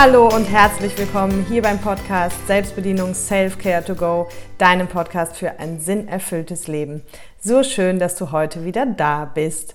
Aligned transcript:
Hallo 0.00 0.28
und 0.28 0.44
herzlich 0.44 0.96
willkommen 0.96 1.44
hier 1.48 1.60
beim 1.60 1.80
Podcast 1.80 2.46
Selbstbedienung 2.46 3.14
Self-Care 3.14 3.84
to 3.84 3.96
Go, 3.96 4.28
deinem 4.56 4.86
Podcast 4.86 5.36
für 5.36 5.58
ein 5.58 5.80
sinnerfülltes 5.80 6.68
Leben. 6.68 7.02
So 7.40 7.64
schön, 7.64 7.98
dass 7.98 8.14
du 8.14 8.30
heute 8.30 8.64
wieder 8.64 8.86
da 8.86 9.24
bist. 9.24 9.74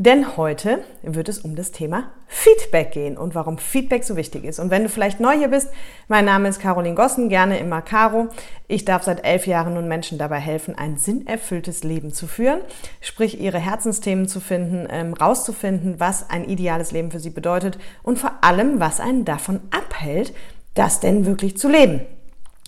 Denn 0.00 0.36
heute 0.36 0.78
wird 1.02 1.28
es 1.28 1.40
um 1.40 1.56
das 1.56 1.72
Thema 1.72 2.04
Feedback 2.28 2.92
gehen 2.92 3.18
und 3.18 3.34
warum 3.34 3.58
Feedback 3.58 4.04
so 4.04 4.14
wichtig 4.14 4.44
ist. 4.44 4.60
Und 4.60 4.70
wenn 4.70 4.84
du 4.84 4.88
vielleicht 4.88 5.18
neu 5.18 5.36
hier 5.36 5.48
bist, 5.48 5.70
mein 6.06 6.24
Name 6.24 6.48
ist 6.48 6.60
Caroline 6.60 6.94
Gossen, 6.94 7.28
gerne 7.28 7.58
immer 7.58 7.82
Caro. 7.82 8.28
Ich 8.68 8.84
darf 8.84 9.02
seit 9.02 9.24
elf 9.24 9.48
Jahren 9.48 9.74
nun 9.74 9.88
Menschen 9.88 10.16
dabei 10.16 10.38
helfen, 10.38 10.78
ein 10.78 10.98
sinnerfülltes 10.98 11.82
Leben 11.82 12.12
zu 12.12 12.28
führen, 12.28 12.60
sprich 13.00 13.40
ihre 13.40 13.58
Herzensthemen 13.58 14.28
zu 14.28 14.38
finden, 14.38 14.86
ähm, 14.88 15.14
rauszufinden, 15.14 15.98
was 15.98 16.30
ein 16.30 16.44
ideales 16.44 16.92
Leben 16.92 17.10
für 17.10 17.18
sie 17.18 17.30
bedeutet 17.30 17.76
und 18.04 18.20
vor 18.20 18.34
allem, 18.42 18.78
was 18.78 19.00
einen 19.00 19.24
davon 19.24 19.58
abhält, 19.72 20.32
das 20.74 21.00
denn 21.00 21.26
wirklich 21.26 21.58
zu 21.58 21.68
leben. 21.68 22.02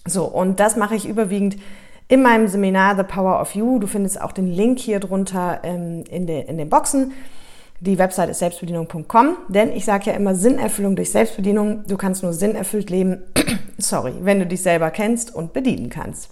So, 0.05 0.25
und 0.25 0.59
das 0.59 0.75
mache 0.75 0.97
ich 0.97 1.07
überwiegend 1.07 1.59
in 2.11 2.23
meinem 2.23 2.49
Seminar 2.49 2.97
The 2.97 3.05
Power 3.05 3.41
of 3.41 3.55
You. 3.55 3.79
Du 3.79 3.87
findest 3.87 4.21
auch 4.21 4.33
den 4.33 4.49
Link 4.51 4.81
hier 4.81 4.99
drunter 4.99 5.61
ähm, 5.63 6.03
in, 6.11 6.27
de, 6.27 6.45
in 6.45 6.59
den 6.59 6.69
Boxen. 6.69 7.13
Die 7.79 7.99
Website 7.99 8.29
ist 8.29 8.41
selbstbedienung.com, 8.41 9.37
denn 9.49 9.73
ich 9.73 9.85
sage 9.85 10.11
ja 10.11 10.17
immer 10.17 10.35
Sinnerfüllung 10.35 10.97
durch 10.97 11.13
Selbstbedienung. 11.13 11.85
Du 11.87 11.97
kannst 11.97 12.25
nur 12.25 12.33
sinnerfüllt 12.33 12.91
leben, 12.91 13.23
sorry, 13.79 14.13
wenn 14.21 14.41
du 14.41 14.47
dich 14.47 14.61
selber 14.61 14.91
kennst 14.91 15.35
und 15.35 15.53
bedienen 15.53 15.89
kannst. 15.89 16.31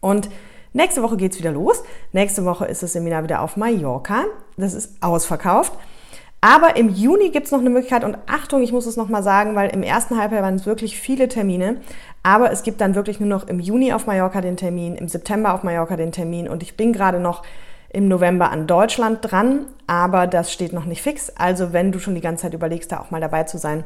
Und 0.00 0.30
nächste 0.72 1.02
Woche 1.02 1.16
geht's 1.16 1.36
wieder 1.36 1.50
los. 1.50 1.82
Nächste 2.12 2.44
Woche 2.44 2.66
ist 2.66 2.84
das 2.84 2.92
Seminar 2.92 3.24
wieder 3.24 3.42
auf 3.42 3.56
Mallorca. 3.56 4.24
Das 4.56 4.72
ist 4.72 5.02
ausverkauft. 5.02 5.72
Aber 6.44 6.74
im 6.74 6.88
Juni 6.88 7.30
gibt 7.30 7.46
es 7.46 7.52
noch 7.52 7.60
eine 7.60 7.70
Möglichkeit 7.70 8.02
und 8.02 8.18
Achtung, 8.26 8.62
ich 8.62 8.72
muss 8.72 8.86
es 8.86 8.96
nochmal 8.96 9.22
sagen, 9.22 9.54
weil 9.54 9.70
im 9.70 9.84
ersten 9.84 10.18
Halbjahr 10.18 10.42
waren 10.42 10.56
es 10.56 10.66
wirklich 10.66 10.98
viele 10.98 11.28
Termine. 11.28 11.76
Aber 12.24 12.50
es 12.50 12.64
gibt 12.64 12.80
dann 12.80 12.96
wirklich 12.96 13.20
nur 13.20 13.28
noch 13.28 13.46
im 13.46 13.60
Juni 13.60 13.92
auf 13.92 14.06
Mallorca 14.06 14.40
den 14.40 14.56
Termin, 14.56 14.96
im 14.96 15.06
September 15.06 15.54
auf 15.54 15.62
Mallorca 15.62 15.96
den 15.96 16.10
Termin 16.10 16.48
und 16.48 16.64
ich 16.64 16.76
bin 16.76 16.92
gerade 16.92 17.20
noch 17.20 17.44
im 17.90 18.08
November 18.08 18.50
an 18.50 18.66
Deutschland 18.66 19.18
dran, 19.22 19.66
aber 19.86 20.26
das 20.26 20.52
steht 20.52 20.72
noch 20.72 20.84
nicht 20.84 21.02
fix. 21.02 21.30
Also 21.30 21.72
wenn 21.72 21.92
du 21.92 22.00
schon 22.00 22.16
die 22.16 22.20
ganze 22.20 22.42
Zeit 22.42 22.54
überlegst, 22.54 22.90
da 22.90 22.98
auch 22.98 23.12
mal 23.12 23.20
dabei 23.20 23.44
zu 23.44 23.58
sein, 23.58 23.84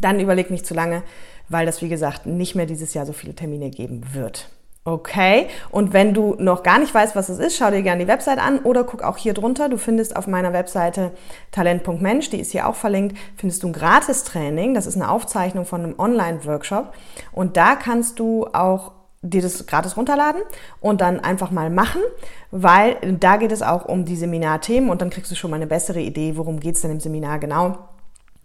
dann 0.00 0.20
überleg 0.20 0.50
nicht 0.50 0.64
zu 0.64 0.72
lange, 0.72 1.02
weil 1.50 1.66
das 1.66 1.82
wie 1.82 1.90
gesagt 1.90 2.24
nicht 2.24 2.54
mehr 2.54 2.66
dieses 2.66 2.94
Jahr 2.94 3.04
so 3.04 3.12
viele 3.12 3.34
Termine 3.34 3.68
geben 3.68 4.02
wird. 4.14 4.48
Okay, 4.86 5.48
und 5.70 5.94
wenn 5.94 6.12
du 6.12 6.36
noch 6.38 6.62
gar 6.62 6.78
nicht 6.78 6.94
weißt, 6.94 7.16
was 7.16 7.30
es 7.30 7.38
ist, 7.38 7.56
schau 7.56 7.70
dir 7.70 7.80
gerne 7.80 8.04
die 8.04 8.08
Website 8.08 8.38
an 8.38 8.58
oder 8.58 8.84
guck 8.84 9.02
auch 9.02 9.16
hier 9.16 9.32
drunter. 9.32 9.70
Du 9.70 9.78
findest 9.78 10.14
auf 10.14 10.26
meiner 10.26 10.52
Webseite 10.52 11.12
talent.mensch, 11.52 12.28
die 12.28 12.38
ist 12.38 12.52
hier 12.52 12.68
auch 12.68 12.74
verlinkt, 12.74 13.16
findest 13.38 13.62
du 13.62 13.68
ein 13.68 13.72
Gratis-Training. 13.72 14.74
Das 14.74 14.84
ist 14.84 14.96
eine 14.96 15.10
Aufzeichnung 15.10 15.64
von 15.64 15.82
einem 15.82 15.98
Online-Workshop. 15.98 16.92
Und 17.32 17.56
da 17.56 17.76
kannst 17.76 18.18
du 18.18 18.46
auch 18.52 18.92
dir 19.22 19.40
das 19.40 19.64
gratis 19.64 19.96
runterladen 19.96 20.42
und 20.80 21.00
dann 21.00 21.18
einfach 21.18 21.50
mal 21.50 21.70
machen, 21.70 22.02
weil 22.50 22.96
da 23.18 23.38
geht 23.38 23.52
es 23.52 23.62
auch 23.62 23.86
um 23.86 24.04
die 24.04 24.16
Seminarthemen 24.16 24.90
und 24.90 25.00
dann 25.00 25.08
kriegst 25.08 25.30
du 25.30 25.34
schon 25.34 25.50
mal 25.50 25.56
eine 25.56 25.66
bessere 25.66 26.00
Idee, 26.00 26.36
worum 26.36 26.60
geht's 26.60 26.82
denn 26.82 26.90
im 26.90 27.00
Seminar 27.00 27.38
genau. 27.38 27.78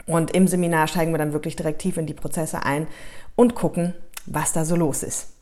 Und 0.06 0.32
im 0.32 0.48
Seminar 0.48 0.88
steigen 0.88 1.12
wir 1.12 1.18
dann 1.18 1.34
wirklich 1.34 1.58
direkt 1.58 1.82
tief 1.82 1.98
in 1.98 2.06
die 2.06 2.14
Prozesse 2.14 2.64
ein 2.64 2.88
und 3.36 3.56
gucken, 3.56 3.94
was 4.26 4.54
da 4.54 4.64
so 4.64 4.78
los 4.78 5.04
ist. 5.04 5.34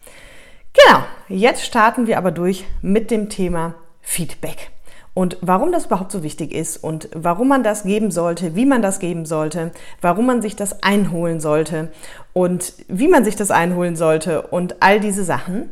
Genau, 0.86 1.04
jetzt 1.28 1.66
starten 1.66 2.08
wir 2.08 2.18
aber 2.18 2.32
durch 2.32 2.66
mit 2.82 3.10
dem 3.10 3.30
Thema 3.30 3.76
Feedback. 4.02 4.70
Und 5.14 5.38
warum 5.42 5.72
das 5.72 5.88
überhaupt 5.88 6.12
so 6.12 6.22
wichtig 6.22 6.54
ist 6.54 6.78
und 6.78 7.10
warum 7.16 7.48
man 7.48 7.64
das 7.64 7.84
geben 7.84 8.12
sollte, 8.12 8.56
wie 8.56 8.68
man 8.68 8.84
das 8.84 9.00
geben 9.00 9.26
sollte, 9.26 9.72
warum 10.00 10.28
man 10.28 10.44
sich 10.44 10.56
das 10.56 10.84
einholen 10.84 11.40
sollte 11.40 11.92
und 12.34 12.74
wie 12.88 13.08
man 13.08 13.26
sich 13.26 13.36
das 13.36 13.50
einholen 13.50 13.96
sollte 13.96 14.44
und 14.44 14.84
all 14.84 15.00
diese 15.00 15.24
Sachen. 15.24 15.72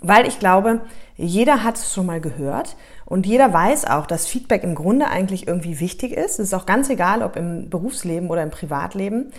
Weil 0.00 0.26
ich 0.26 0.38
glaube, 0.38 0.80
jeder 1.16 1.62
hat 1.62 1.76
es 1.76 1.92
schon 1.92 2.06
mal 2.06 2.22
gehört 2.22 2.76
und 3.04 3.26
jeder 3.26 3.52
weiß 3.52 3.84
auch, 3.84 4.06
dass 4.06 4.26
Feedback 4.26 4.64
im 4.64 4.74
Grunde 4.74 5.08
eigentlich 5.08 5.46
irgendwie 5.46 5.80
wichtig 5.80 6.12
ist. 6.12 6.38
Es 6.38 6.46
ist 6.46 6.54
auch 6.54 6.66
ganz 6.66 6.88
egal, 6.88 7.22
ob 7.22 7.36
im 7.36 7.68
Berufsleben 7.68 8.30
oder 8.30 8.42
im 8.42 8.50
Privatleben. 8.50 9.32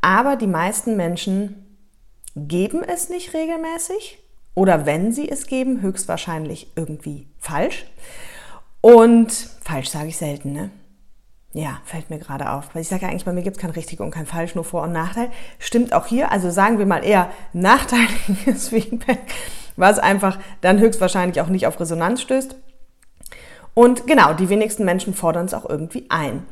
Aber 0.00 0.36
die 0.36 0.46
meisten 0.46 0.96
Menschen 0.96 1.80
geben 2.36 2.84
es 2.84 3.08
nicht 3.08 3.34
regelmäßig 3.34 4.20
oder 4.58 4.86
wenn 4.86 5.12
sie 5.12 5.30
es 5.30 5.46
geben, 5.46 5.82
höchstwahrscheinlich 5.82 6.72
irgendwie 6.74 7.28
falsch. 7.38 7.86
Und 8.80 9.30
falsch 9.62 9.88
sage 9.88 10.08
ich 10.08 10.16
selten, 10.16 10.52
ne? 10.52 10.70
Ja, 11.52 11.78
fällt 11.84 12.10
mir 12.10 12.18
gerade 12.18 12.50
auf. 12.50 12.74
Weil 12.74 12.82
ich 12.82 12.88
sage 12.88 13.02
ja 13.02 13.08
eigentlich, 13.08 13.24
bei 13.24 13.32
mir 13.32 13.42
gibt 13.42 13.56
es 13.56 13.62
kein 13.62 13.70
richtig 13.70 14.00
und 14.00 14.10
kein 14.10 14.26
falsch, 14.26 14.56
nur 14.56 14.64
Vor- 14.64 14.82
und 14.82 14.92
Nachteil. 14.92 15.30
Stimmt 15.60 15.92
auch 15.92 16.06
hier. 16.06 16.32
Also 16.32 16.50
sagen 16.50 16.80
wir 16.80 16.86
mal 16.86 17.04
eher 17.04 17.30
nachteiliges 17.52 18.68
Feedback, 18.70 19.20
was 19.76 20.00
einfach 20.00 20.40
dann 20.60 20.80
höchstwahrscheinlich 20.80 21.40
auch 21.40 21.46
nicht 21.46 21.68
auf 21.68 21.78
Resonanz 21.78 22.20
stößt. 22.22 22.56
Und 23.74 24.08
genau, 24.08 24.34
die 24.34 24.48
wenigsten 24.48 24.84
Menschen 24.84 25.14
fordern 25.14 25.46
es 25.46 25.54
auch 25.54 25.70
irgendwie 25.70 26.06
ein. 26.08 26.42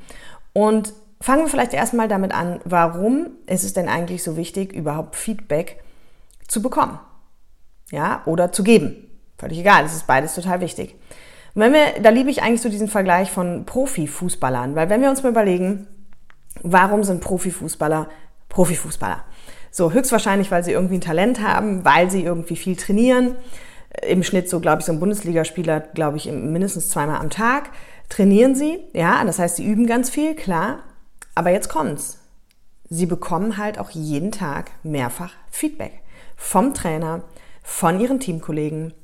Und 0.53 0.93
fangen 1.21 1.43
wir 1.43 1.50
vielleicht 1.50 1.75
erstmal 1.75 2.06
damit 2.06 2.33
an, 2.33 2.61
warum 2.65 3.31
ist 3.47 3.65
es 3.65 3.72
denn 3.72 3.89
eigentlich 3.89 4.22
so 4.22 4.37
wichtig, 4.37 4.72
überhaupt 4.72 5.16
Feedback 5.16 5.83
zu 6.47 6.62
bekommen? 6.62 7.00
Ja, 7.91 8.22
oder 8.26 8.52
zu 8.52 8.62
geben. 8.62 8.97
Völlig 9.38 9.58
egal, 9.58 9.84
es 9.84 9.94
ist 9.94 10.06
beides 10.06 10.34
total 10.34 10.60
wichtig. 10.60 10.94
Und 11.54 11.62
wenn 11.62 11.72
wir, 11.72 12.00
da 12.02 12.10
liebe 12.10 12.30
ich 12.30 12.42
eigentlich 12.42 12.62
so 12.62 12.69
diesen 12.69 12.88
Vergleich 12.88 13.30
von 13.30 13.64
Profifußballern, 13.64 14.74
weil 14.74 14.88
wenn 14.88 15.00
wir 15.00 15.10
uns 15.10 15.22
mal 15.22 15.30
überlegen, 15.30 15.86
warum 16.62 17.04
sind 17.04 17.20
Profifußballer 17.20 18.08
Profifußballer? 18.48 19.24
So, 19.70 19.92
höchstwahrscheinlich, 19.92 20.50
weil 20.50 20.64
sie 20.64 20.72
irgendwie 20.72 20.97
ein 20.97 21.02
Talent 21.02 21.41
haben, 21.41 21.84
weil 21.84 22.10
sie 22.10 22.22
irgendwie 22.22 22.56
viel 22.56 22.76
trainieren. 22.76 23.36
Im 24.06 24.22
Schnitt 24.22 24.48
so, 24.48 24.60
glaube 24.60 24.80
ich, 24.80 24.86
so 24.86 24.92
ein 24.92 25.00
Bundesligaspieler, 25.00 25.80
glaube 25.80 26.16
ich, 26.16 26.30
mindestens 26.30 26.88
zweimal 26.88 27.20
am 27.20 27.30
Tag 27.30 27.70
trainieren 28.08 28.54
sie. 28.54 28.78
Ja, 28.92 29.22
das 29.24 29.38
heißt, 29.38 29.56
sie 29.56 29.66
üben 29.66 29.86
ganz 29.86 30.10
viel, 30.10 30.34
klar. 30.34 30.80
Aber 31.34 31.50
jetzt 31.50 31.68
kommt's. 31.68 32.18
Sie 32.88 33.06
bekommen 33.06 33.58
halt 33.58 33.78
auch 33.78 33.91
jeden 33.91 34.32
Tag 34.32 34.70
mehrfach 34.82 35.32
Feedback 35.50 36.00
vom 36.36 36.72
Trainer, 36.72 37.24
von 37.66 37.99
ihren 37.99 38.21
Teamkollegen 38.21 38.94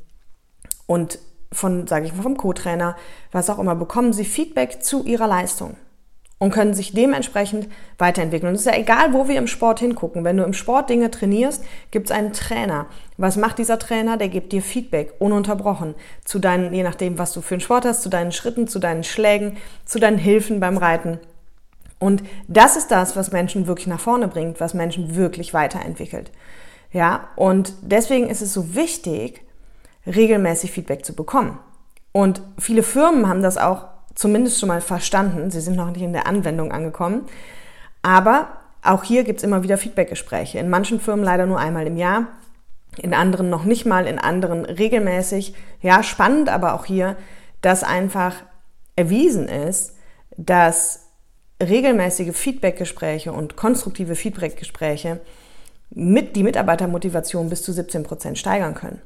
und 0.87 1.19
von, 1.51 1.89
sage 1.89 2.07
ich 2.07 2.15
mal, 2.15 2.23
vom 2.23 2.37
Co-Trainer, 2.37 2.97
was 3.33 3.51
auch 3.51 3.59
immer, 3.59 3.75
bekommen 3.75 4.13
sie 4.13 4.25
Feedback 4.25 4.83
zu 4.83 5.05
ihrer 5.05 5.27
Leistung 5.27 5.77
und 6.39 6.53
können 6.53 6.73
sich 6.73 6.93
dementsprechend 6.93 7.69
weiterentwickeln. 7.99 8.51
Und 8.51 8.55
es 8.55 8.63
ist 8.63 8.73
ja 8.73 8.79
egal, 8.79 9.13
wo 9.13 9.27
wir 9.27 9.37
im 9.37 9.49
Sport 9.49 9.81
hingucken. 9.81 10.25
Wenn 10.25 10.37
du 10.37 10.45
im 10.45 10.55
Sport 10.55 10.91
Dinge 10.91 11.11
trainierst, 11.11 11.65
gibt 11.91 12.07
es 12.07 12.17
einen 12.17 12.33
Trainer. 12.33 12.87
Was 13.17 13.37
macht 13.37 13.59
dieser 13.59 13.81
Trainer? 13.81 14.17
Der 14.17 14.29
gibt 14.29 14.53
dir 14.53 14.63
Feedback, 14.63 15.13
ununterbrochen, 15.19 15.97
zu 16.25 16.39
deinen, 16.39 16.73
je 16.73 16.85
nachdem, 16.85 17.19
was 17.19 17.33
du 17.33 17.41
für 17.43 17.55
einen 17.55 17.61
Sport 17.61 17.85
hast, 17.85 18.03
zu 18.03 18.09
deinen 18.09 18.33
Schritten, 18.33 18.69
zu 18.69 18.79
deinen 18.79 19.05
Schlägen, 19.05 19.57
zu 19.85 19.99
deinen 19.99 20.19
Hilfen 20.19 20.61
beim 20.61 20.79
Reiten. 20.79 21.19
Und 21.99 22.23
das 22.47 22.77
ist 22.77 22.93
das, 22.93 23.17
was 23.17 23.33
Menschen 23.33 23.67
wirklich 23.67 23.89
nach 23.89 24.01
vorne 24.01 24.29
bringt, 24.29 24.61
was 24.61 24.73
Menschen 24.73 25.17
wirklich 25.17 25.53
weiterentwickelt. 25.53 26.31
Ja, 26.93 27.29
und 27.37 27.75
deswegen 27.83 28.29
ist 28.29 28.43
es 28.43 28.53
so 28.53 28.75
wichtig, 28.75 29.43
regelmäßig 30.07 30.73
Feedback 30.73 31.05
zu 31.05 31.15
bekommen. 31.15 31.59
Und 32.13 32.43
viele 32.59 32.83
Firmen 32.83 33.29
haben 33.29 33.43
das 33.43 33.57
auch 33.57 33.87
zumindest 34.15 34.61
schon 34.61 34.69
mal 34.69 34.83
verstanden. 34.83 35.51
Sie 35.51 35.61
sind 35.61 35.77
noch 35.77 35.91
nicht 35.91 36.03
in 36.03 36.13
der 36.13 36.27
Anwendung 36.27 36.71
angekommen. 36.71 37.23
Aber 38.03 38.49
auch 38.83 39.05
hier 39.05 39.25
gibt 39.25 39.39
es 39.39 39.45
immer 39.45 39.63
wieder 39.63 39.79
Feedbackgespräche. 39.79 40.59
In 40.59 40.69
manchen 40.69 41.01
Firmen 41.01 41.25
leider 41.25 41.47
nur 41.47 41.59
einmal 41.59 41.87
im 41.87 41.97
Jahr, 41.97 42.27
in 42.99 43.15
anderen 43.15 43.49
noch 43.49 43.65
nicht 43.65 43.87
mal, 43.87 44.07
in 44.07 44.19
anderen 44.19 44.67
regelmäßig. 44.67 45.55
Ja, 45.81 46.03
spannend 46.03 46.51
aber 46.51 46.75
auch 46.75 46.85
hier, 46.85 47.17
dass 47.63 47.85
einfach 47.85 48.35
erwiesen 48.97 49.49
ist, 49.49 49.97
dass 50.37 51.09
regelmäßige 51.63 52.37
Feedbackgespräche 52.37 53.33
und 53.33 53.57
konstruktive 53.57 54.17
Feedbackgespräche 54.17 55.21
mit 55.95 56.37
die 56.37 56.43
Mitarbeitermotivation 56.43 57.49
bis 57.49 57.63
zu 57.63 57.73
17 57.73 58.03
Prozent 58.03 58.39
steigern 58.39 58.75
können. 58.75 59.01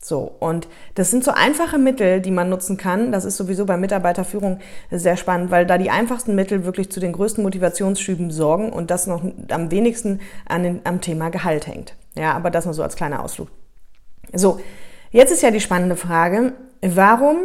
So, 0.00 0.20
und 0.38 0.68
das 0.94 1.10
sind 1.10 1.24
so 1.24 1.32
einfache 1.32 1.76
Mittel, 1.76 2.20
die 2.20 2.30
man 2.30 2.48
nutzen 2.48 2.76
kann. 2.76 3.10
Das 3.10 3.24
ist 3.24 3.36
sowieso 3.36 3.66
bei 3.66 3.76
Mitarbeiterführung 3.76 4.60
sehr 4.90 5.16
spannend, 5.16 5.50
weil 5.50 5.66
da 5.66 5.76
die 5.76 5.90
einfachsten 5.90 6.36
Mittel 6.36 6.64
wirklich 6.64 6.90
zu 6.90 7.00
den 7.00 7.12
größten 7.12 7.42
Motivationsschüben 7.42 8.30
sorgen 8.30 8.72
und 8.72 8.92
das 8.92 9.08
noch 9.08 9.24
am 9.48 9.70
wenigsten 9.72 10.20
an 10.46 10.62
den, 10.62 10.80
am 10.84 11.00
Thema 11.00 11.30
Gehalt 11.30 11.66
hängt. 11.66 11.96
Ja, 12.14 12.32
aber 12.34 12.50
das 12.50 12.64
nur 12.64 12.74
so 12.74 12.82
als 12.82 12.94
kleiner 12.94 13.24
Ausflug. 13.24 13.48
So, 14.32 14.60
jetzt 15.10 15.32
ist 15.32 15.42
ja 15.42 15.50
die 15.50 15.60
spannende 15.60 15.96
Frage, 15.96 16.52
warum 16.80 17.36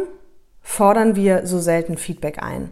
fordern 0.60 1.16
wir 1.16 1.46
so 1.46 1.58
selten 1.58 1.96
Feedback 1.96 2.40
ein? 2.40 2.70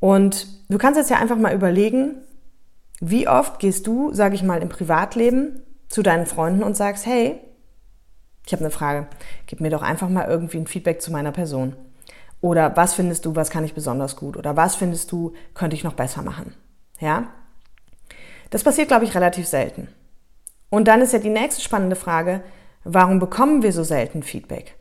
Und 0.00 0.46
du 0.68 0.76
kannst 0.76 0.98
jetzt 0.98 1.10
ja 1.10 1.18
einfach 1.18 1.36
mal 1.36 1.54
überlegen, 1.54 2.16
wie 3.00 3.28
oft 3.28 3.58
gehst 3.58 3.86
du, 3.86 4.12
sage 4.12 4.34
ich 4.34 4.42
mal, 4.42 4.62
im 4.62 4.68
Privatleben 4.68 5.62
zu 5.88 6.02
deinen 6.02 6.26
Freunden 6.26 6.62
und 6.62 6.76
sagst, 6.76 7.06
hey, 7.06 7.40
ich 8.46 8.52
habe 8.52 8.62
eine 8.62 8.70
Frage, 8.70 9.06
gib 9.46 9.60
mir 9.60 9.70
doch 9.70 9.82
einfach 9.82 10.08
mal 10.08 10.28
irgendwie 10.28 10.58
ein 10.58 10.66
Feedback 10.66 11.02
zu 11.02 11.10
meiner 11.10 11.32
Person. 11.32 11.74
Oder 12.40 12.76
was 12.76 12.94
findest 12.94 13.26
du, 13.26 13.36
was 13.36 13.50
kann 13.50 13.64
ich 13.64 13.74
besonders 13.74 14.16
gut? 14.16 14.36
Oder 14.36 14.56
was 14.56 14.76
findest 14.76 15.12
du, 15.12 15.34
könnte 15.54 15.76
ich 15.76 15.84
noch 15.84 15.94
besser 15.94 16.22
machen? 16.22 16.54
Ja? 16.98 17.28
Das 18.50 18.64
passiert, 18.64 18.88
glaube 18.88 19.04
ich, 19.04 19.14
relativ 19.14 19.46
selten. 19.46 19.88
Und 20.70 20.88
dann 20.88 21.02
ist 21.02 21.12
ja 21.12 21.18
die 21.18 21.28
nächste 21.30 21.62
spannende 21.62 21.96
Frage, 21.96 22.42
warum 22.84 23.18
bekommen 23.18 23.62
wir 23.62 23.72
so 23.72 23.82
selten 23.82 24.22
Feedback? 24.22 24.76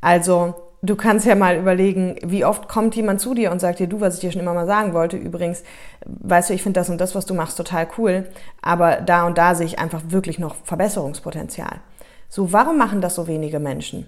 Also, 0.00 0.67
du 0.82 0.96
kannst 0.96 1.26
ja 1.26 1.34
mal 1.34 1.56
überlegen, 1.56 2.16
wie 2.22 2.44
oft 2.44 2.68
kommt 2.68 2.94
jemand 2.94 3.20
zu 3.20 3.34
dir 3.34 3.50
und 3.50 3.60
sagt 3.60 3.78
dir, 3.80 3.86
du, 3.86 4.00
was 4.00 4.14
ich 4.14 4.20
dir 4.20 4.32
schon 4.32 4.40
immer 4.40 4.54
mal 4.54 4.66
sagen 4.66 4.92
wollte, 4.92 5.16
übrigens, 5.16 5.62
weißt 6.06 6.50
du, 6.50 6.54
ich 6.54 6.62
finde 6.62 6.80
das 6.80 6.90
und 6.90 7.00
das, 7.00 7.14
was 7.14 7.26
du 7.26 7.34
machst, 7.34 7.56
total 7.56 7.88
cool, 7.98 8.28
aber 8.62 8.96
da 8.96 9.26
und 9.26 9.38
da 9.38 9.54
sehe 9.54 9.66
ich 9.66 9.78
einfach 9.78 10.02
wirklich 10.08 10.38
noch 10.38 10.54
Verbesserungspotenzial. 10.64 11.80
So, 12.28 12.52
warum 12.52 12.78
machen 12.78 13.00
das 13.00 13.14
so 13.14 13.26
wenige 13.26 13.58
Menschen 13.58 14.06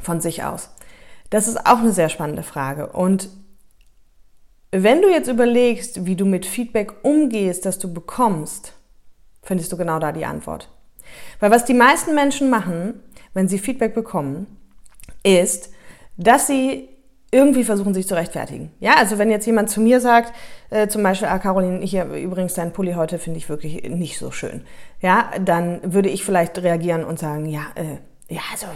von 0.00 0.20
sich 0.20 0.42
aus? 0.44 0.70
Das 1.30 1.48
ist 1.48 1.66
auch 1.66 1.78
eine 1.78 1.92
sehr 1.92 2.08
spannende 2.08 2.42
Frage. 2.42 2.88
Und 2.88 3.28
wenn 4.70 5.02
du 5.02 5.10
jetzt 5.10 5.28
überlegst, 5.28 6.06
wie 6.06 6.16
du 6.16 6.24
mit 6.24 6.46
Feedback 6.46 6.92
umgehst, 7.04 7.64
das 7.64 7.78
du 7.78 7.92
bekommst, 7.92 8.72
findest 9.42 9.70
du 9.70 9.76
genau 9.76 9.98
da 9.98 10.10
die 10.10 10.24
Antwort. 10.24 10.70
Weil 11.38 11.50
was 11.50 11.64
die 11.64 11.74
meisten 11.74 12.14
Menschen 12.14 12.50
machen, 12.50 13.00
wenn 13.34 13.46
sie 13.46 13.58
Feedback 13.58 13.94
bekommen, 13.94 14.46
ist, 15.22 15.73
dass 16.16 16.46
sie 16.46 16.88
irgendwie 17.34 17.64
versuchen, 17.64 17.94
sich 17.94 18.06
zu 18.06 18.14
rechtfertigen. 18.14 18.70
Ja, 18.78 18.94
also 18.96 19.18
wenn 19.18 19.28
jetzt 19.28 19.44
jemand 19.46 19.68
zu 19.68 19.80
mir 19.80 20.00
sagt, 20.00 20.32
äh, 20.70 20.86
zum 20.86 21.02
Beispiel, 21.02 21.26
ah, 21.26 21.40
Caroline, 21.40 21.84
hier 21.84 22.04
übrigens 22.04 22.54
dein 22.54 22.72
Pulli 22.72 22.92
heute 22.92 23.18
finde 23.18 23.38
ich 23.38 23.48
wirklich 23.48 23.82
nicht 23.88 24.18
so 24.18 24.30
schön. 24.30 24.62
Ja, 25.00 25.30
dann 25.44 25.80
würde 25.82 26.10
ich 26.10 26.24
vielleicht 26.24 26.56
reagieren 26.58 27.04
und 27.04 27.18
sagen, 27.18 27.46
ja, 27.46 27.62
äh, 27.74 28.32
ja, 28.32 28.40
also 28.52 28.66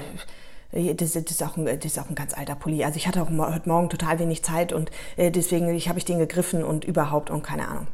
äh, 0.73 0.93
das, 0.94 1.12
das, 1.12 1.23
ist 1.31 1.43
auch 1.44 1.56
ein, 1.56 1.67
das 1.67 1.85
ist 1.85 2.00
auch 2.00 2.08
ein 2.08 2.17
ganz 2.17 2.35
alter 2.37 2.56
Pulli. 2.56 2.82
Also 2.82 2.96
ich 2.96 3.06
hatte 3.06 3.23
auch 3.23 3.31
heute 3.31 3.69
Morgen 3.69 3.90
total 3.90 4.19
wenig 4.19 4.43
Zeit 4.43 4.73
und 4.73 4.90
äh, 5.17 5.31
deswegen 5.31 5.69
ich 5.69 5.88
habe 5.88 5.99
ich 5.99 6.05
den 6.05 6.19
gegriffen 6.19 6.64
und 6.64 6.85
überhaupt 6.85 7.31
und 7.31 7.44
keine 7.44 7.69
Ahnung. 7.69 7.87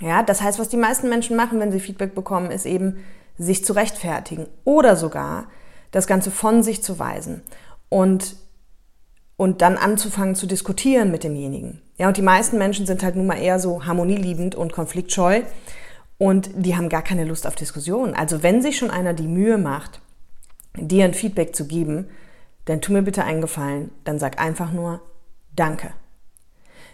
Ja, 0.00 0.24
das 0.24 0.42
heißt, 0.42 0.58
was 0.58 0.68
die 0.68 0.76
meisten 0.76 1.08
Menschen 1.08 1.36
machen, 1.36 1.60
wenn 1.60 1.70
sie 1.70 1.80
Feedback 1.80 2.16
bekommen, 2.16 2.50
ist 2.50 2.66
eben 2.66 3.04
sich 3.38 3.64
zu 3.64 3.74
rechtfertigen 3.74 4.46
oder 4.64 4.96
sogar 4.96 5.46
das 5.92 6.08
Ganze 6.08 6.32
von 6.32 6.64
sich 6.64 6.82
zu 6.82 6.98
weisen 6.98 7.42
und 7.88 8.36
und 9.38 9.62
dann 9.62 9.76
anzufangen 9.76 10.34
zu 10.34 10.46
diskutieren 10.46 11.12
mit 11.12 11.22
demjenigen. 11.22 11.80
Ja, 11.96 12.08
und 12.08 12.16
die 12.16 12.22
meisten 12.22 12.58
Menschen 12.58 12.86
sind 12.86 13.04
halt 13.04 13.14
nun 13.14 13.26
mal 13.26 13.38
eher 13.40 13.60
so 13.60 13.86
harmonieliebend 13.86 14.56
und 14.56 14.72
konfliktscheu 14.72 15.42
und 16.18 16.50
die 16.54 16.76
haben 16.76 16.88
gar 16.88 17.02
keine 17.02 17.24
Lust 17.24 17.46
auf 17.46 17.54
Diskussionen. 17.54 18.14
Also 18.14 18.42
wenn 18.42 18.60
sich 18.60 18.76
schon 18.76 18.90
einer 18.90 19.14
die 19.14 19.28
Mühe 19.28 19.56
macht, 19.56 20.00
dir 20.76 21.04
ein 21.04 21.14
Feedback 21.14 21.54
zu 21.54 21.66
geben, 21.68 22.08
dann 22.64 22.80
tu 22.80 22.92
mir 22.92 23.02
bitte 23.02 23.24
einen 23.24 23.40
Gefallen, 23.40 23.92
dann 24.04 24.18
sag 24.18 24.40
einfach 24.40 24.72
nur 24.72 25.00
Danke. 25.54 25.90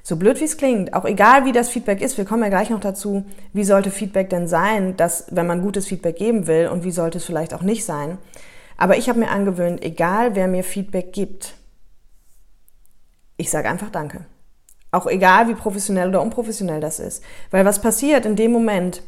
So 0.03 0.17
blöd 0.17 0.39
wie 0.39 0.45
es 0.45 0.59
klingt, 0.59 0.93
auch 0.93 1.07
egal 1.07 1.47
wie 1.47 1.53
das 1.53 1.71
Feedback 1.71 2.03
ist, 2.03 2.19
wir 2.19 2.27
kommen 2.27 2.43
ja 2.43 2.51
gleich 2.51 2.69
noch 2.69 2.81
dazu, 2.81 3.25
wie 3.55 3.65
sollte 3.65 3.91
Feedback 3.91 4.29
denn 4.29 4.49
sein, 4.49 4.99
dass 4.99 5.27
wenn 5.31 5.47
man 5.47 5.63
gutes 5.63 5.87
Feedback 5.87 6.17
geben 6.17 6.47
will 6.47 6.69
und 6.69 6.85
wie 6.85 6.91
sollte 6.91 7.17
es 7.17 7.25
vielleicht 7.25 7.55
auch 7.55 7.63
nicht 7.63 7.87
sein. 7.87 8.19
Aber 8.77 8.99
ich 8.99 9.09
habe 9.09 9.19
mir 9.19 9.31
angewöhnt, 9.31 9.83
egal 9.83 10.35
wer 10.35 10.47
mir 10.47 10.63
Feedback 10.63 11.15
gibt, 11.15 11.55
ich 13.37 13.51
sage 13.51 13.69
einfach 13.69 13.91
Danke. 13.91 14.25
Auch 14.91 15.07
egal 15.07 15.49
wie 15.49 15.55
professionell 15.55 16.09
oder 16.09 16.23
unprofessionell 16.23 16.81
das 16.81 17.01
ist. 17.01 17.23
Weil 17.51 17.65
was 17.65 17.81
passiert 17.81 18.27
in 18.27 18.37
dem 18.37 18.53
Moment, 18.53 19.03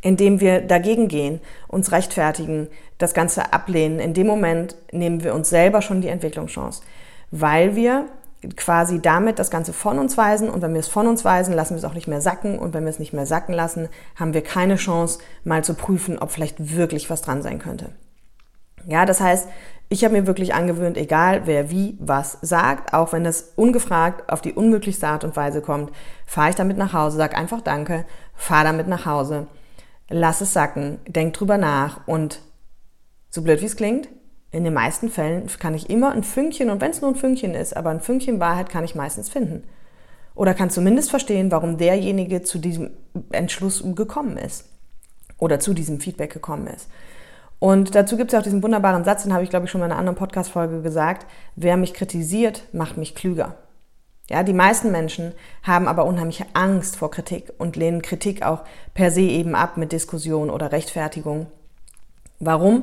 in 0.00 0.16
dem 0.16 0.40
wir 0.40 0.62
dagegen 0.62 1.08
gehen, 1.08 1.40
uns 1.68 1.92
rechtfertigen, 1.92 2.68
das 2.96 3.12
Ganze 3.12 3.52
ablehnen, 3.52 4.00
in 4.00 4.14
dem 4.14 4.26
Moment 4.26 4.74
nehmen 4.90 5.22
wir 5.22 5.34
uns 5.34 5.50
selber 5.50 5.82
schon 5.82 6.00
die 6.00 6.08
Entwicklungschance. 6.08 6.82
Weil 7.30 7.76
wir 7.76 8.06
quasi 8.56 9.00
damit 9.00 9.38
das 9.38 9.50
Ganze 9.50 9.72
von 9.72 9.98
uns 9.98 10.16
weisen 10.16 10.50
und 10.50 10.62
wenn 10.62 10.72
wir 10.72 10.80
es 10.80 10.88
von 10.88 11.06
uns 11.06 11.24
weisen, 11.24 11.54
lassen 11.54 11.74
wir 11.74 11.78
es 11.78 11.84
auch 11.84 11.94
nicht 11.94 12.08
mehr 12.08 12.20
sacken 12.20 12.58
und 12.58 12.74
wenn 12.74 12.84
wir 12.84 12.90
es 12.90 12.98
nicht 12.98 13.12
mehr 13.12 13.26
sacken 13.26 13.54
lassen, 13.54 13.88
haben 14.16 14.34
wir 14.34 14.42
keine 14.42 14.76
Chance, 14.76 15.20
mal 15.44 15.62
zu 15.62 15.74
prüfen, 15.74 16.18
ob 16.18 16.30
vielleicht 16.30 16.74
wirklich 16.74 17.08
was 17.08 17.22
dran 17.22 17.42
sein 17.42 17.58
könnte. 17.58 17.90
Ja, 18.86 19.06
das 19.06 19.20
heißt, 19.20 19.48
ich 19.92 20.04
habe 20.04 20.14
mir 20.14 20.26
wirklich 20.26 20.54
angewöhnt, 20.54 20.96
egal 20.96 21.42
wer 21.44 21.70
wie 21.70 21.98
was 22.00 22.38
sagt, 22.40 22.94
auch 22.94 23.12
wenn 23.12 23.24
das 23.24 23.52
ungefragt 23.56 24.32
auf 24.32 24.40
die 24.40 24.54
unmöglichste 24.54 25.06
Art 25.06 25.22
und 25.22 25.36
Weise 25.36 25.60
kommt, 25.60 25.92
fahre 26.24 26.48
ich 26.48 26.56
damit 26.56 26.78
nach 26.78 26.94
Hause, 26.94 27.18
sag 27.18 27.36
einfach 27.36 27.60
Danke, 27.60 28.06
fahre 28.34 28.64
damit 28.64 28.88
nach 28.88 29.04
Hause, 29.04 29.48
lass 30.08 30.40
es 30.40 30.54
sacken, 30.54 30.98
denk 31.06 31.34
drüber 31.34 31.58
nach 31.58 32.06
und 32.06 32.40
so 33.28 33.42
blöd 33.42 33.60
wie 33.60 33.66
es 33.66 33.76
klingt, 33.76 34.08
in 34.50 34.64
den 34.64 34.72
meisten 34.72 35.10
Fällen 35.10 35.46
kann 35.58 35.74
ich 35.74 35.90
immer 35.90 36.12
ein 36.12 36.24
Fünkchen, 36.24 36.70
und 36.70 36.80
wenn 36.80 36.90
es 36.90 37.02
nur 37.02 37.10
ein 37.10 37.16
Fünkchen 37.16 37.54
ist, 37.54 37.76
aber 37.76 37.90
ein 37.90 38.00
Fünkchen 38.00 38.40
Wahrheit 38.40 38.70
kann 38.70 38.84
ich 38.84 38.94
meistens 38.94 39.28
finden. 39.28 39.62
Oder 40.34 40.54
kann 40.54 40.70
zumindest 40.70 41.10
verstehen, 41.10 41.50
warum 41.50 41.76
derjenige 41.76 42.40
zu 42.40 42.58
diesem 42.58 42.92
Entschluss 43.30 43.84
gekommen 43.94 44.38
ist. 44.38 44.64
Oder 45.36 45.60
zu 45.60 45.74
diesem 45.74 46.00
Feedback 46.00 46.32
gekommen 46.32 46.66
ist. 46.66 46.88
Und 47.62 47.94
dazu 47.94 48.16
gibt 48.16 48.30
es 48.30 48.32
ja 48.32 48.40
auch 48.40 48.42
diesen 48.42 48.64
wunderbaren 48.64 49.04
Satz, 49.04 49.22
den 49.22 49.32
habe 49.32 49.44
ich, 49.44 49.50
glaube 49.50 49.66
ich, 49.66 49.70
schon 49.70 49.78
mal 49.78 49.86
in 49.86 49.92
einer 49.92 50.00
anderen 50.00 50.18
Podcast-Folge 50.18 50.82
gesagt. 50.82 51.28
Wer 51.54 51.76
mich 51.76 51.94
kritisiert, 51.94 52.64
macht 52.72 52.96
mich 52.96 53.14
klüger. 53.14 53.54
Ja, 54.28 54.42
die 54.42 54.52
meisten 54.52 54.90
Menschen 54.90 55.32
haben 55.62 55.86
aber 55.86 56.04
unheimliche 56.04 56.44
Angst 56.54 56.96
vor 56.96 57.12
Kritik 57.12 57.52
und 57.58 57.76
lehnen 57.76 58.02
Kritik 58.02 58.44
auch 58.44 58.64
per 58.94 59.12
se 59.12 59.20
eben 59.20 59.54
ab 59.54 59.76
mit 59.76 59.92
Diskussion 59.92 60.50
oder 60.50 60.72
Rechtfertigung. 60.72 61.46
Warum? 62.40 62.82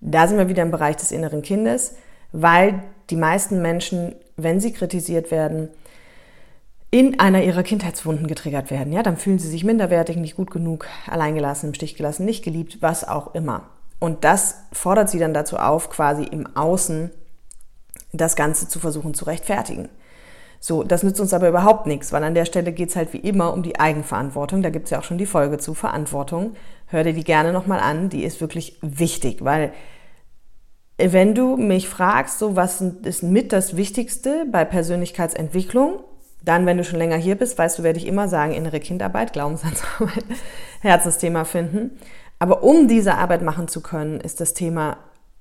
Da 0.00 0.26
sind 0.26 0.38
wir 0.38 0.48
wieder 0.48 0.64
im 0.64 0.72
Bereich 0.72 0.96
des 0.96 1.12
inneren 1.12 1.42
Kindes, 1.42 1.94
weil 2.32 2.82
die 3.10 3.16
meisten 3.16 3.62
Menschen, 3.62 4.16
wenn 4.36 4.58
sie 4.58 4.72
kritisiert 4.72 5.30
werden, 5.30 5.68
in 6.90 7.20
einer 7.20 7.44
ihrer 7.44 7.62
Kindheitswunden 7.62 8.26
getriggert 8.26 8.72
werden. 8.72 8.92
Ja, 8.92 9.04
dann 9.04 9.16
fühlen 9.16 9.38
sie 9.38 9.48
sich 9.48 9.62
minderwertig, 9.62 10.16
nicht 10.16 10.34
gut 10.34 10.50
genug, 10.50 10.88
alleingelassen, 11.06 11.68
im 11.68 11.74
Stich 11.74 11.94
gelassen, 11.94 12.24
nicht 12.24 12.42
geliebt, 12.42 12.78
was 12.80 13.06
auch 13.06 13.36
immer. 13.36 13.68
Und 13.98 14.24
das 14.24 14.56
fordert 14.72 15.10
sie 15.10 15.18
dann 15.18 15.34
dazu 15.34 15.56
auf, 15.56 15.90
quasi 15.90 16.24
im 16.24 16.56
Außen 16.56 17.10
das 18.12 18.36
Ganze 18.36 18.68
zu 18.68 18.78
versuchen 18.78 19.14
zu 19.14 19.24
rechtfertigen. 19.24 19.88
So, 20.60 20.82
das 20.82 21.02
nützt 21.02 21.20
uns 21.20 21.32
aber 21.32 21.48
überhaupt 21.48 21.86
nichts, 21.86 22.12
weil 22.12 22.24
an 22.24 22.34
der 22.34 22.44
Stelle 22.44 22.72
geht 22.72 22.90
es 22.90 22.96
halt 22.96 23.12
wie 23.12 23.18
immer 23.18 23.52
um 23.52 23.62
die 23.62 23.78
Eigenverantwortung. 23.78 24.62
Da 24.62 24.70
gibt 24.70 24.86
es 24.86 24.90
ja 24.90 24.98
auch 24.98 25.04
schon 25.04 25.18
die 25.18 25.26
Folge 25.26 25.58
zu 25.58 25.74
Verantwortung. 25.74 26.56
Hör 26.86 27.04
dir 27.04 27.12
die 27.12 27.24
gerne 27.24 27.52
nochmal 27.52 27.80
an, 27.80 28.08
die 28.08 28.24
ist 28.24 28.40
wirklich 28.40 28.78
wichtig, 28.80 29.44
weil 29.44 29.72
wenn 30.96 31.36
du 31.36 31.56
mich 31.56 31.88
fragst, 31.88 32.40
so 32.40 32.56
was 32.56 32.80
ist 32.80 33.22
mit 33.22 33.52
das 33.52 33.76
Wichtigste 33.76 34.46
bei 34.50 34.64
Persönlichkeitsentwicklung, 34.64 36.00
dann, 36.44 36.66
wenn 36.66 36.76
du 36.76 36.84
schon 36.84 36.98
länger 36.98 37.16
hier 37.16 37.36
bist, 37.36 37.56
weißt 37.56 37.78
du, 37.78 37.82
werde 37.84 37.98
ich 37.98 38.06
immer 38.06 38.28
sagen, 38.28 38.52
innere 38.52 38.80
Kindarbeit, 38.80 39.32
Glaubenssatzarbeit, 39.32 40.24
Herzensthema 40.80 41.44
finden. 41.44 41.98
Aber 42.38 42.62
um 42.62 42.88
diese 42.88 43.14
Arbeit 43.14 43.42
machen 43.42 43.68
zu 43.68 43.80
können, 43.80 44.20
ist 44.20 44.40
das 44.40 44.54
Thema 44.54 44.98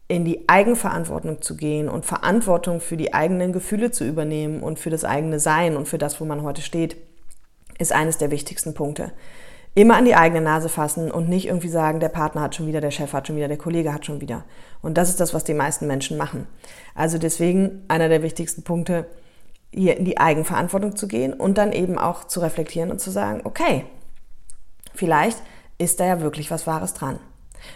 in 0.07 0.23
die 0.23 0.47
Eigenverantwortung 0.47 1.41
zu 1.41 1.57
gehen 1.57 1.89
und 1.89 2.05
Verantwortung 2.05 2.79
für 2.79 2.97
die 2.97 3.13
eigenen 3.13 3.51
Gefühle 3.51 3.91
zu 3.91 4.05
übernehmen 4.05 4.63
und 4.63 4.79
für 4.79 4.89
das 4.89 5.03
eigene 5.03 5.39
Sein 5.39 5.75
und 5.75 5.87
für 5.87 5.97
das, 5.97 6.21
wo 6.21 6.25
man 6.25 6.43
heute 6.43 6.61
steht, 6.61 6.95
ist 7.77 7.91
eines 7.91 8.17
der 8.17 8.31
wichtigsten 8.31 8.73
Punkte. 8.73 9.11
Immer 9.75 9.97
an 9.97 10.05
die 10.05 10.15
eigene 10.15 10.41
Nase 10.41 10.69
fassen 10.69 11.11
und 11.11 11.29
nicht 11.29 11.47
irgendwie 11.47 11.67
sagen, 11.67 11.99
der 11.99 12.09
Partner 12.09 12.41
hat 12.41 12.55
schon 12.55 12.65
wieder, 12.65 12.81
der 12.81 12.89
Chef 12.89 13.13
hat 13.13 13.27
schon 13.27 13.35
wieder, 13.35 13.47
der 13.47 13.57
Kollege 13.57 13.93
hat 13.93 14.05
schon 14.05 14.21
wieder. 14.21 14.43
Und 14.81 14.97
das 14.97 15.09
ist 15.09 15.19
das, 15.19 15.33
was 15.33 15.43
die 15.43 15.53
meisten 15.53 15.85
Menschen 15.85 16.17
machen. 16.17 16.47
Also 16.95 17.19
deswegen 17.19 17.83
einer 17.87 18.09
der 18.09 18.23
wichtigsten 18.23 18.63
Punkte, 18.63 19.05
hier 19.71 19.97
in 19.97 20.05
die 20.05 20.17
Eigenverantwortung 20.17 20.95
zu 20.95 21.07
gehen 21.07 21.33
und 21.33 21.57
dann 21.57 21.73
eben 21.73 21.99
auch 21.99 22.23
zu 22.23 22.39
reflektieren 22.39 22.89
und 22.89 22.99
zu 22.99 23.11
sagen, 23.11 23.41
okay, 23.43 23.83
vielleicht 24.95 25.37
ist 25.77 25.99
da 25.99 26.05
ja 26.05 26.21
wirklich 26.21 26.51
was 26.51 26.67
Wahres 26.67 26.93
dran. 26.93 27.19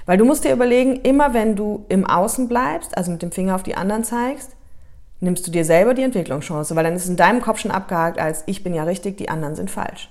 Weil 0.05 0.17
du 0.17 0.25
musst 0.25 0.43
dir 0.43 0.53
überlegen, 0.53 0.97
immer 1.01 1.33
wenn 1.33 1.55
du 1.55 1.85
im 1.89 2.05
Außen 2.05 2.47
bleibst, 2.47 2.97
also 2.97 3.11
mit 3.11 3.21
dem 3.21 3.31
Finger 3.31 3.55
auf 3.55 3.63
die 3.63 3.75
anderen 3.75 4.03
zeigst, 4.03 4.55
nimmst 5.19 5.45
du 5.45 5.51
dir 5.51 5.65
selber 5.65 5.93
die 5.93 6.03
Entwicklungschance, 6.03 6.75
weil 6.75 6.83
dann 6.83 6.95
ist 6.95 7.07
in 7.07 7.15
deinem 7.15 7.41
Kopf 7.41 7.59
schon 7.59 7.71
abgehakt 7.71 8.19
als 8.19 8.43
ich 8.47 8.63
bin 8.63 8.73
ja 8.73 8.83
richtig, 8.83 9.17
die 9.17 9.29
anderen 9.29 9.55
sind 9.55 9.69
falsch. 9.69 10.09